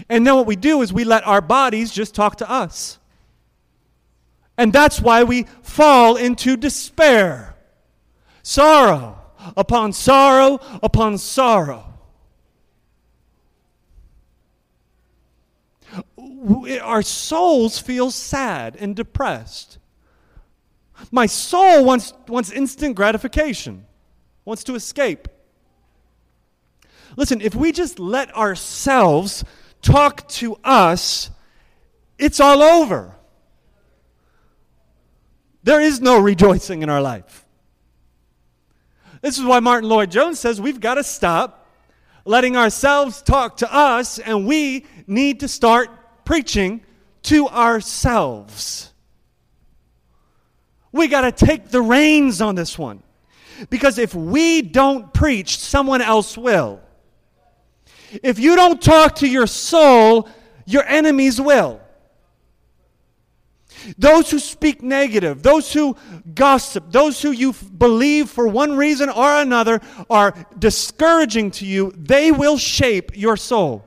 And 0.09 0.27
then 0.27 0.35
what 0.35 0.47
we 0.47 0.57
do 0.57 0.83
is 0.83 0.93
we 0.93 1.05
let 1.05 1.27
our 1.27 1.41
bodies 1.41 1.93
just 1.93 2.15
talk 2.15 2.37
to 2.37 2.51
us. 2.51 2.99
And 4.57 4.73
that's 4.73 5.01
why 5.01 5.25
we 5.25 5.45
fall 5.63 6.17
into 6.17 6.57
despair. 6.57 7.57
Sorrow 8.43 9.19
upon 9.57 9.93
sorrow 9.93 10.61
upon 10.83 11.19
sorrow. 11.19 11.92
Our 16.83 17.03
souls 17.03 17.79
feel 17.79 18.11
sad 18.11 18.77
and 18.77 18.97
depressed. 18.97 19.79
My 21.11 21.27
soul 21.27 21.85
wants, 21.85 22.13
wants 22.29 22.51
instant 22.51 22.97
gratification, 22.97 23.87
wants 24.45 24.65
to 24.65 24.75
escape. 24.75 25.29
Listen, 27.17 27.41
if 27.41 27.55
we 27.55 27.73
just 27.73 27.99
let 27.99 28.35
ourselves 28.37 29.45
talk 29.83 30.27
to 30.29 30.57
us, 30.65 31.31
it's 32.19 32.41
all 32.41 32.63
over. 32.63 33.15
There 35.65 35.81
is 35.81 36.01
no 36.01 36.19
rejoicing 36.19 36.83
in 36.83 36.89
our 36.89 37.03
life. 37.03 37.45
This 39.21 39.39
is 39.39 39.45
why 39.45 39.61
Martyn 39.61 39.89
Lloyd-Jones 39.89 40.41
says 40.41 40.61
we've 40.61 40.81
got 40.81 40.95
to 40.95 41.05
stop 41.05 41.69
letting 42.25 42.57
ourselves 42.57 43.23
talk 43.23 43.59
to 43.59 43.73
us 43.73 44.19
and 44.19 44.47
we 44.47 44.87
need 45.07 45.41
to 45.41 45.49
start 45.49 45.91
preaching 46.25 46.83
to 47.25 47.49
ourselves. 47.49 48.93
We 50.93 51.09
got 51.09 51.23
to 51.23 51.33
take 51.33 51.69
the 51.69 51.81
reins 51.81 52.41
on 52.41 52.55
this 52.55 52.79
one. 52.79 53.03
Because 53.71 53.99
if 53.99 54.15
we 54.15 54.63
don't 54.63 55.13
preach, 55.13 55.59
someone 55.59 56.03
else 56.03 56.37
will. 56.37 56.81
If 58.23 58.39
you 58.39 58.57
don't 58.57 58.81
talk 58.81 59.17
to 59.17 59.29
your 59.29 59.47
soul, 59.47 60.29
your 60.67 60.85
enemies 60.85 61.41
will. 61.41 61.81
Those 63.99 64.31
who 64.31 64.39
speak 64.39 64.83
negative, 64.83 65.43
those 65.43 65.73
who 65.73 65.97
gossip, 66.35 66.93
those 66.93 67.21
who 67.21 67.31
you 67.33 67.53
believe 67.53 68.31
for 68.31 68.47
one 68.47 68.77
reason 68.77 69.09
or 69.09 69.41
another 69.41 69.81
are 70.09 70.35
discouraging 70.59 71.51
to 71.53 71.67
you, 71.67 71.93
they 71.97 72.31
will 72.31 72.59
shape 72.59 73.17
your 73.17 73.37
soul. 73.37 73.85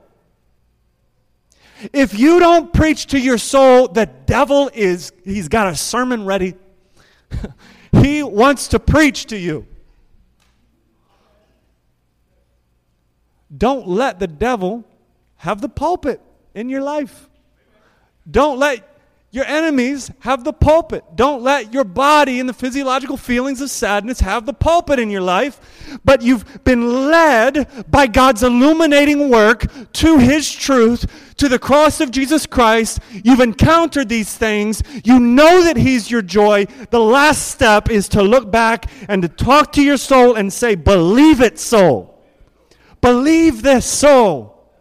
If 1.92 2.18
you 2.18 2.40
don't 2.40 2.72
preach 2.72 3.06
to 3.06 3.18
your 3.18 3.38
soul, 3.38 3.88
the 3.88 4.06
devil 4.06 4.70
is, 4.72 5.12
he's 5.24 5.48
got 5.48 5.68
a 5.68 5.76
sermon 5.76 6.24
ready 6.24 6.54
he 7.92 8.22
wants 8.22 8.68
to 8.68 8.78
preach 8.78 9.26
to 9.26 9.36
you. 9.36 9.66
Don't 13.56 13.86
let 13.88 14.18
the 14.18 14.26
devil 14.26 14.84
have 15.36 15.60
the 15.60 15.68
pulpit 15.68 16.20
in 16.54 16.68
your 16.68 16.82
life. 16.82 17.28
Don't 18.28 18.58
let 18.58 18.95
your 19.36 19.44
enemies 19.44 20.10
have 20.20 20.44
the 20.44 20.52
pulpit. 20.52 21.04
Don't 21.14 21.42
let 21.42 21.74
your 21.74 21.84
body 21.84 22.40
and 22.40 22.48
the 22.48 22.54
physiological 22.54 23.18
feelings 23.18 23.60
of 23.60 23.70
sadness 23.70 24.20
have 24.20 24.46
the 24.46 24.54
pulpit 24.54 24.98
in 24.98 25.10
your 25.10 25.20
life. 25.20 26.00
But 26.06 26.22
you've 26.22 26.64
been 26.64 27.10
led 27.10 27.90
by 27.90 28.06
God's 28.06 28.42
illuminating 28.42 29.28
work 29.28 29.66
to 29.92 30.18
His 30.18 30.50
truth, 30.50 31.34
to 31.36 31.50
the 31.50 31.58
cross 31.58 32.00
of 32.00 32.10
Jesus 32.10 32.46
Christ. 32.46 32.98
You've 33.12 33.40
encountered 33.40 34.08
these 34.08 34.34
things. 34.34 34.82
You 35.04 35.20
know 35.20 35.62
that 35.64 35.76
He's 35.76 36.10
your 36.10 36.22
joy. 36.22 36.64
The 36.88 36.98
last 37.00 37.48
step 37.48 37.90
is 37.90 38.08
to 38.10 38.22
look 38.22 38.50
back 38.50 38.90
and 39.06 39.20
to 39.20 39.28
talk 39.28 39.70
to 39.72 39.82
your 39.82 39.98
soul 39.98 40.34
and 40.34 40.50
say, 40.50 40.76
Believe 40.76 41.42
it, 41.42 41.58
soul. 41.58 42.24
Believe 43.02 43.60
this, 43.60 43.84
soul. 43.84 44.72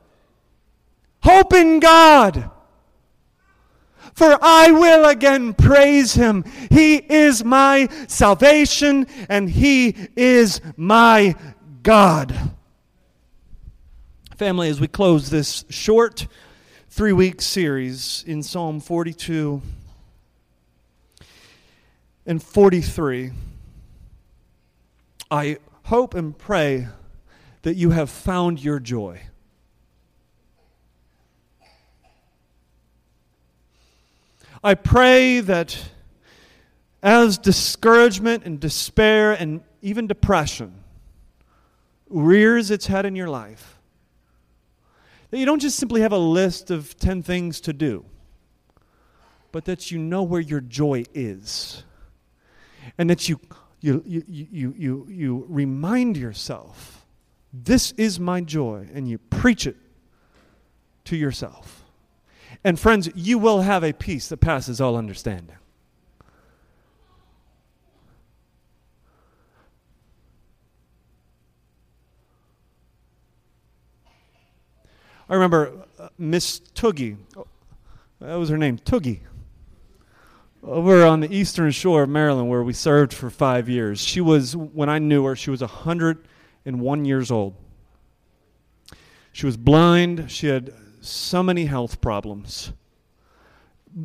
Hope 1.22 1.54
in 1.54 1.82
God 1.82 2.52
for 4.16 4.38
I 4.42 4.72
will 4.72 5.06
again 5.06 5.54
praise 5.54 6.14
him. 6.14 6.46
He 6.72 6.96
is 6.96 7.44
my 7.44 7.90
salvation 8.08 9.08
and 9.28 9.50
he 9.50 9.96
is 10.16 10.62
my 10.78 11.36
God. 11.84 12.54
Family, 14.38 14.70
as 14.70 14.80
we 14.80 14.88
close 14.88 15.30
this 15.30 15.66
short 15.70 16.28
three 16.90 17.12
week 17.12 17.42
series 17.42 18.24
in 18.26 18.42
Psalm 18.42 18.80
42 18.80 19.62
and 22.26 22.42
43, 22.42 23.32
I 25.30 25.58
hope 25.84 26.14
and 26.14 26.38
pray 26.38 26.88
that 27.64 27.76
you 27.76 27.90
have 27.92 28.10
found 28.10 28.64
your 28.64 28.80
joy. 28.80 29.22
I 34.66 34.74
pray 34.74 35.42
that 35.42 35.80
as 37.04 37.38
discouragement 37.38 38.46
and 38.46 38.60
despair 38.60 39.34
and 39.34 39.62
even 39.84 40.08
depression 40.08 40.74
rears 42.10 42.72
its 42.72 42.88
head 42.88 43.06
in 43.06 43.16
your 43.16 43.30
life, 43.30 43.80
that 45.30 45.38
you 45.38 45.46
don't 45.46 45.60
just 45.60 45.78
simply 45.78 46.02
have 46.02 46.14
a 46.14 46.18
list 46.18 46.72
of 46.72 46.98
10 46.98 47.22
things 47.22 47.62
to 47.62 47.74
do, 47.74 48.06
but 49.52 49.66
that 49.66 49.92
you 49.92 50.00
know 50.00 50.24
where 50.24 50.42
your 50.42 50.62
joy 50.62 51.04
is. 51.14 51.84
And 52.98 53.08
that 53.12 53.30
you 53.30 53.40
you, 53.82 54.04
you, 54.04 54.24
you, 54.28 54.76
you, 54.76 55.08
you 55.08 55.46
remind 55.48 56.18
yourself, 56.18 57.06
this 57.54 57.92
is 57.98 58.20
my 58.20 58.42
joy, 58.42 58.88
and 58.92 59.08
you 59.08 59.20
preach 59.20 59.68
it 59.68 59.76
to 61.04 61.16
yourself. 61.16 61.75
And 62.66 62.80
friends, 62.80 63.08
you 63.14 63.38
will 63.38 63.62
have 63.62 63.84
a 63.84 63.94
peace 63.94 64.28
that 64.30 64.38
passes 64.38 64.82
all 64.82 64.96
understanding. 64.98 65.56
I 75.30 75.36
remember 75.36 75.86
uh, 76.00 76.10
Miss 76.18 76.60
Toogie. 76.74 77.18
That 78.20 78.34
was 78.34 78.50
her 78.50 78.58
name, 78.58 78.80
Toogie. 78.80 79.20
Over 80.64 81.06
on 81.06 81.20
the 81.20 81.32
eastern 81.32 81.70
shore 81.70 82.02
of 82.02 82.10
Maryland, 82.10 82.50
where 82.50 82.64
we 82.64 82.74
served 82.74 83.14
for 83.14 83.30
five 83.30 83.70
years. 83.70 84.02
She 84.02 84.22
was, 84.22 84.58
when 84.58 84.90
I 84.90 84.98
knew 84.98 85.24
her, 85.26 85.36
she 85.36 85.52
was 85.52 85.62
101 85.62 87.06
years 87.06 87.30
old. 87.30 87.54
She 89.34 89.46
was 89.46 89.56
blind. 89.56 90.32
She 90.32 90.48
had 90.48 90.74
so 91.08 91.44
many 91.44 91.66
health 91.66 92.02
problems. 92.02 92.74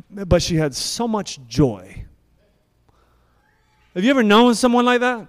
But 0.09 0.41
she 0.41 0.55
had 0.55 0.73
so 0.75 1.07
much 1.07 1.39
joy. 1.47 2.05
Have 3.93 4.03
you 4.03 4.09
ever 4.09 4.23
known 4.23 4.55
someone 4.55 4.85
like 4.85 5.01
that? 5.01 5.27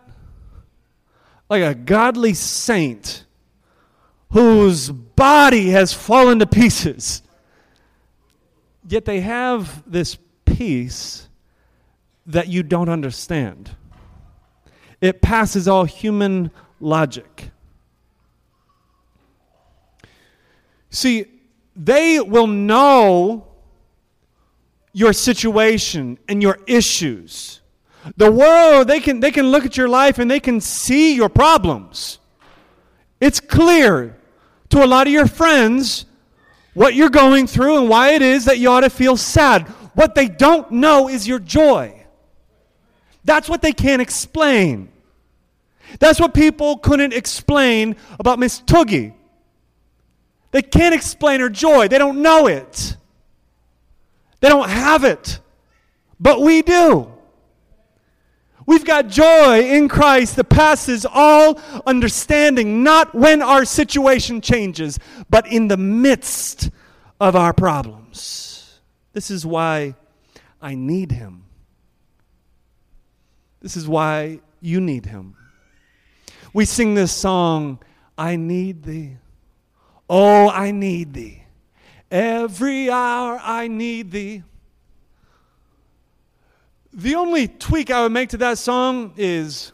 Like 1.49 1.63
a 1.63 1.75
godly 1.75 2.35
saint 2.35 3.25
whose 4.31 4.91
body 4.91 5.71
has 5.71 5.93
fallen 5.93 6.39
to 6.39 6.47
pieces. 6.47 7.23
Yet 8.89 9.05
they 9.05 9.21
have 9.21 9.83
this 9.91 10.17
peace 10.45 11.29
that 12.27 12.49
you 12.49 12.63
don't 12.63 12.89
understand. 12.89 13.71
It 15.01 15.21
passes 15.21 15.67
all 15.67 15.85
human 15.85 16.51
logic. 16.81 17.51
See, 20.91 21.27
they 21.75 22.21
will 22.21 22.47
know 22.47 23.47
your 24.93 25.13
situation 25.13 26.19
and 26.29 26.43
your 26.43 26.59
issues. 26.67 27.61
The 28.17 28.31
world, 28.31 28.89
they 28.89 29.01
can, 29.01 29.21
they 29.21 29.31
can 29.31 29.51
look 29.51 29.65
at 29.65 29.77
your 29.77 29.89
life 29.89 30.19
and 30.19 30.31
they 30.31 30.41
can 30.41 30.61
see 30.61 31.15
your 31.15 31.29
problems. 31.29 32.19
It's 33.21 33.41
clear 33.41 34.19
to 34.71 34.85
a 34.85 34.87
lot 34.87 35.07
of 35.07 35.13
your 35.13 35.27
friends 35.27 36.07
what 36.75 36.95
you're 36.95 37.11
going 37.11 37.47
through 37.47 37.79
and 37.79 37.89
why 37.89 38.15
it 38.15 38.23
is 38.23 38.47
that 38.47 38.59
you 38.59 38.69
ought 38.71 38.81
to 38.81 38.91
feel 38.91 39.17
sad. 39.17 39.69
What 39.95 40.15
they 40.15 40.29
don't 40.29 40.71
know 40.71 41.09
is 41.09 41.29
your 41.29 41.39
joy. 41.39 42.05
That's 43.25 43.49
what 43.49 43.63
they 43.63 43.73
can't 43.73 44.03
explain. 44.03 44.91
That's 46.01 46.19
what 46.19 46.35
people 46.35 46.79
couldn't 46.79 47.13
explain 47.13 47.97
about 48.19 48.39
Miss 48.39 48.61
Toogie. 48.63 49.15
They 50.53 50.63
can't 50.63 50.95
explain 50.95 51.41
her 51.41 51.51
joy. 51.51 51.89
They 51.89 51.99
don't 51.99 52.23
know 52.23 52.47
it. 52.47 52.97
They 54.41 54.49
don't 54.49 54.69
have 54.69 55.05
it. 55.05 55.41
But 56.21 56.41
we 56.41 56.63
do. 56.63 57.13
We've 58.67 58.85
got 58.85 59.09
joy 59.09 59.63
in 59.63 59.89
Christ 59.89 60.37
that 60.37 60.45
passes 60.45 61.05
all 61.05 61.61
understanding, 61.85 62.85
not 62.85 63.15
when 63.15 63.43
our 63.43 63.65
situation 63.65 64.41
changes, 64.41 64.99
but 65.29 65.47
in 65.49 65.69
the 65.69 65.77
midst 65.77 66.71
of 67.21 67.35
our 67.35 67.53
problems. 67.53 68.81
This 69.13 69.31
is 69.31 69.45
why 69.45 69.97
I 70.61 70.75
need 70.75 71.11
Him. 71.13 71.45
This 73.61 73.77
is 73.77 73.89
why 73.89 74.41
you 74.61 74.81
need 74.81 75.07
Him. 75.07 75.35
We 76.53 76.65
sing 76.65 76.95
this 76.95 77.13
song, 77.13 77.81
I 78.17 78.37
need 78.37 78.85
Thee. 78.85 79.17
Oh, 80.09 80.49
I 80.49 80.71
need 80.71 81.15
Thee. 81.15 81.45
Every 82.11 82.91
hour 82.91 83.41
I 83.43 83.69
need 83.69 84.11
Thee. 84.11 84.43
The 86.93 87.15
only 87.15 87.49
tweak 87.49 87.91
I 87.91 88.03
would 88.03 88.13
make 88.13 88.31
to 88.31 88.37
that 88.39 88.59
song 88.59 89.15
is 89.17 89.73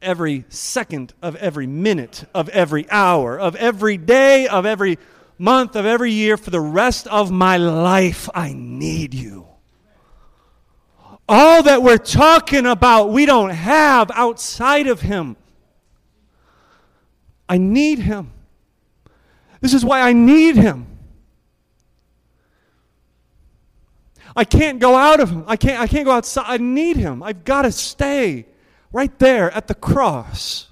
every 0.00 0.44
second 0.48 1.12
of 1.22 1.36
every 1.36 1.66
minute 1.66 2.24
of 2.34 2.48
every 2.50 2.88
hour 2.90 3.38
of 3.38 3.56
every 3.56 3.96
day 3.96 4.46
of 4.46 4.66
every 4.66 4.98
month 5.38 5.76
of 5.76 5.86
every 5.86 6.12
year 6.12 6.36
for 6.36 6.50
the 6.50 6.60
rest 6.60 7.06
of 7.08 7.30
my 7.30 7.56
life. 7.56 8.28
I 8.34 8.52
need 8.54 9.14
you. 9.14 9.48
All 11.28 11.62
that 11.62 11.82
we're 11.82 11.96
talking 11.96 12.66
about, 12.66 13.10
we 13.10 13.24
don't 13.24 13.50
have 13.50 14.10
outside 14.14 14.86
of 14.86 15.00
Him. 15.00 15.36
I 17.48 17.58
need 17.58 17.98
Him. 17.98 18.33
This 19.64 19.72
is 19.72 19.82
why 19.82 20.02
I 20.02 20.12
need 20.12 20.56
Him. 20.56 20.86
I 24.36 24.44
can't 24.44 24.78
go 24.78 24.94
out 24.94 25.20
of 25.20 25.30
him. 25.30 25.44
I 25.46 25.56
can't, 25.56 25.80
I 25.80 25.86
can't 25.86 26.04
go 26.04 26.10
outside. 26.10 26.44
I 26.46 26.56
need 26.58 26.96
him. 26.96 27.22
I've 27.22 27.44
got 27.44 27.62
to 27.62 27.72
stay 27.72 28.46
right 28.92 29.16
there 29.18 29.50
at 29.52 29.68
the 29.68 29.74
cross. 29.74 30.68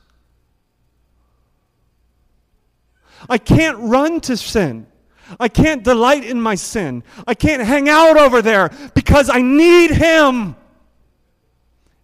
I 3.30 3.38
can't 3.38 3.78
run 3.78 4.20
to 4.22 4.36
sin. 4.36 4.88
I 5.38 5.48
can't 5.48 5.84
delight 5.84 6.24
in 6.24 6.40
my 6.40 6.56
sin. 6.56 7.04
I 7.26 7.34
can't 7.34 7.62
hang 7.62 7.88
out 7.88 8.16
over 8.16 8.42
there 8.42 8.70
because 8.94 9.30
I 9.30 9.40
need 9.40 9.92
him 9.92 10.56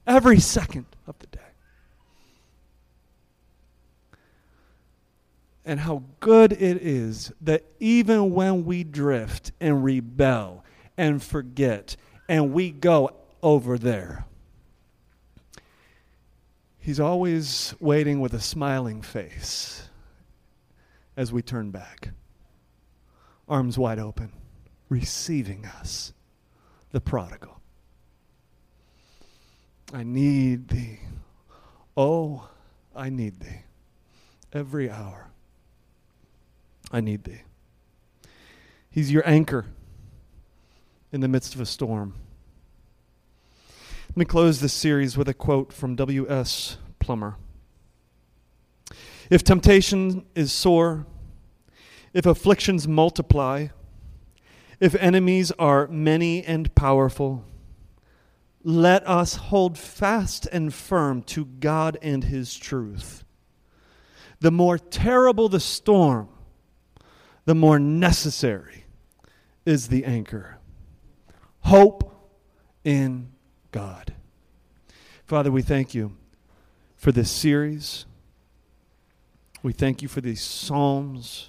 every 0.07 0.39
second 0.39 0.87
of 1.07 1.19
the 1.19 1.27
day. 1.27 1.39
And 5.69 5.81
how 5.81 6.03
good 6.21 6.53
it 6.53 6.79
is 6.79 7.31
that 7.43 7.63
even 7.79 8.33
when 8.33 8.65
we 8.65 8.85
drift 8.85 9.53
and 9.61 9.85
rebel 9.85 10.65
and 10.97 11.23
forget, 11.23 11.95
and 12.27 12.55
we 12.55 12.71
go 12.71 13.11
over 13.43 13.77
there. 13.77 14.25
He's 16.79 16.99
always 16.99 17.75
waiting 17.81 18.19
with 18.19 18.33
a 18.33 18.41
smiling 18.41 19.03
face 19.03 19.91
as 21.19 21.35
we 21.35 21.43
turn 21.43 21.71
back, 21.71 22.13
arms 23.47 23.77
wide 23.77 23.99
open, 23.99 24.33
receiving 24.89 25.67
us, 25.67 26.15
the 26.93 27.01
prodigal. 27.03 27.61
I 29.93 30.03
need 30.03 30.69
thee. 30.69 31.01
Oh, 31.95 32.49
I 32.97 33.11
need 33.11 33.41
thee. 33.41 33.65
Every 34.51 34.91
hour, 34.91 35.29
I 36.91 37.01
need 37.01 37.25
thee. 37.25 37.43
He's 38.91 39.13
your 39.13 39.27
anchor 39.29 39.67
in 41.13 41.21
the 41.21 41.29
midst 41.29 41.55
of 41.55 41.61
a 41.61 41.67
storm. 41.67 42.15
Let 44.09 44.17
me 44.17 44.25
close 44.25 44.61
this 44.61 44.73
series 44.73 45.17
with 45.17 45.29
a 45.29 45.35
quote 45.35 45.73
from 45.73 45.95
W.S. 45.97 46.79
Plumer. 46.99 47.37
If 49.31 49.45
temptation 49.45 50.25
is 50.35 50.51
sore, 50.51 51.07
if 52.15 52.25
afflictions 52.25 52.89
multiply, 52.89 53.69
if 54.81 54.95
enemies 54.95 55.53
are 55.59 55.87
many 55.89 56.43
and 56.43 56.75
powerful, 56.75 57.45
let 58.63 59.07
us 59.07 59.37
hold 59.37 59.77
fast 59.79 60.47
and 60.47 60.73
firm 60.73 61.23
to 61.23 61.45
God 61.45 61.99
and 62.01 62.25
His 62.25 62.57
truth. 62.57 63.25
The 64.41 64.51
more 64.51 64.79
terrible 64.79 65.49
the 65.49 65.61
storm, 65.61 66.29
the 67.49 67.55
more 67.55 67.79
necessary 67.79 68.85
is 69.65 69.89
the 69.89 70.05
anchor. 70.05 70.59
Hope 71.61 72.13
in 72.85 73.31
God. 73.73 74.13
Father, 75.25 75.51
we 75.51 75.63
thank 75.63 75.95
you 75.95 76.15
for 76.99 77.11
this 77.11 77.31
series. 77.31 78.05
We 79.63 79.73
thank 79.73 80.03
you 80.03 80.09
for 80.09 80.21
these 80.21 80.43
Psalms, 80.43 81.49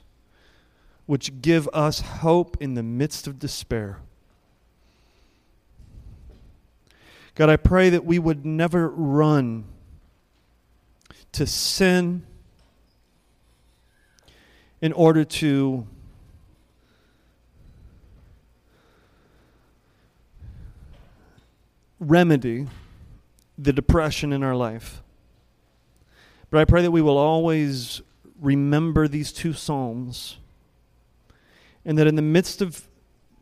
which 1.06 1.42
give 1.42 1.68
us 1.74 2.00
hope 2.00 2.56
in 2.62 2.76
the 2.76 2.84
midst 2.84 3.28
of 3.28 3.38
despair. 3.38 4.00
God, 7.36 7.50
I 7.50 7.58
pray 7.58 7.90
that 7.90 8.06
we 8.06 8.20
would 8.20 8.46
never 8.46 8.88
run 8.88 9.66
to 11.34 11.46
sin 11.46 12.26
in 14.82 14.94
order 14.94 15.24
to 15.24 15.86
remedy 22.00 22.68
the 23.58 23.74
depression 23.74 24.32
in 24.32 24.44
our 24.44 24.56
life. 24.56 25.02
But 26.50 26.62
I 26.62 26.66
pray 26.66 26.82
that 26.82 26.92
we 26.92 27.02
will 27.02 27.18
always 27.18 28.02
remember 28.40 29.08
these 29.08 29.32
two 29.32 29.54
Psalms 29.54 30.38
and 31.86 31.98
that 31.98 32.08
in 32.08 32.16
the 32.16 32.22
midst 32.22 32.62
of 32.62 32.88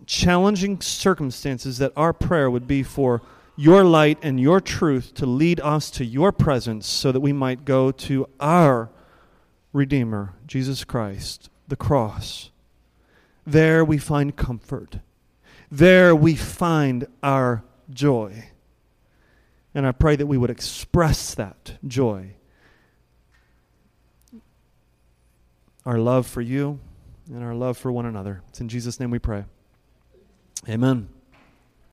challenging 0.06 0.82
circumstances 0.82 1.78
that 1.78 1.92
our 1.96 2.14
prayer 2.14 2.50
would 2.50 2.68
be 2.68 2.82
for 2.82 3.22
your 3.56 3.84
light 3.84 4.18
and 4.22 4.40
your 4.40 4.62
truth 4.62 5.14
to 5.16 5.26
lead 5.26 5.60
us 5.62 5.90
to 5.92 6.06
your 6.06 6.32
presence 6.32 6.88
so 6.88 7.12
that 7.12 7.20
we 7.20 7.34
might 7.34 7.66
go 7.66 7.92
to 7.92 8.28
our 8.40 8.90
Redeemer, 9.78 10.34
Jesus 10.48 10.84
Christ, 10.84 11.50
the 11.68 11.76
cross. 11.76 12.50
There 13.46 13.86
we 13.86 14.00
find 14.00 14.36
comfort. 14.36 15.00
There 15.72 16.16
we 16.16 16.36
find 16.36 17.08
our 17.22 17.64
joy. 17.90 18.50
And 19.76 19.86
I 19.86 19.92
pray 19.92 20.16
that 20.16 20.26
we 20.26 20.38
would 20.38 20.50
express 20.50 21.36
that 21.36 21.78
joy. 21.88 22.34
Our 25.86 26.00
love 26.00 26.26
for 26.26 26.42
you 26.42 26.80
and 27.28 27.44
our 27.44 27.54
love 27.54 27.78
for 27.78 27.92
one 27.92 28.08
another. 28.08 28.42
It's 28.50 28.60
in 28.60 28.70
Jesus' 28.70 29.00
name 29.00 29.12
we 29.12 29.20
pray. 29.20 29.46
Amen. 30.68 31.08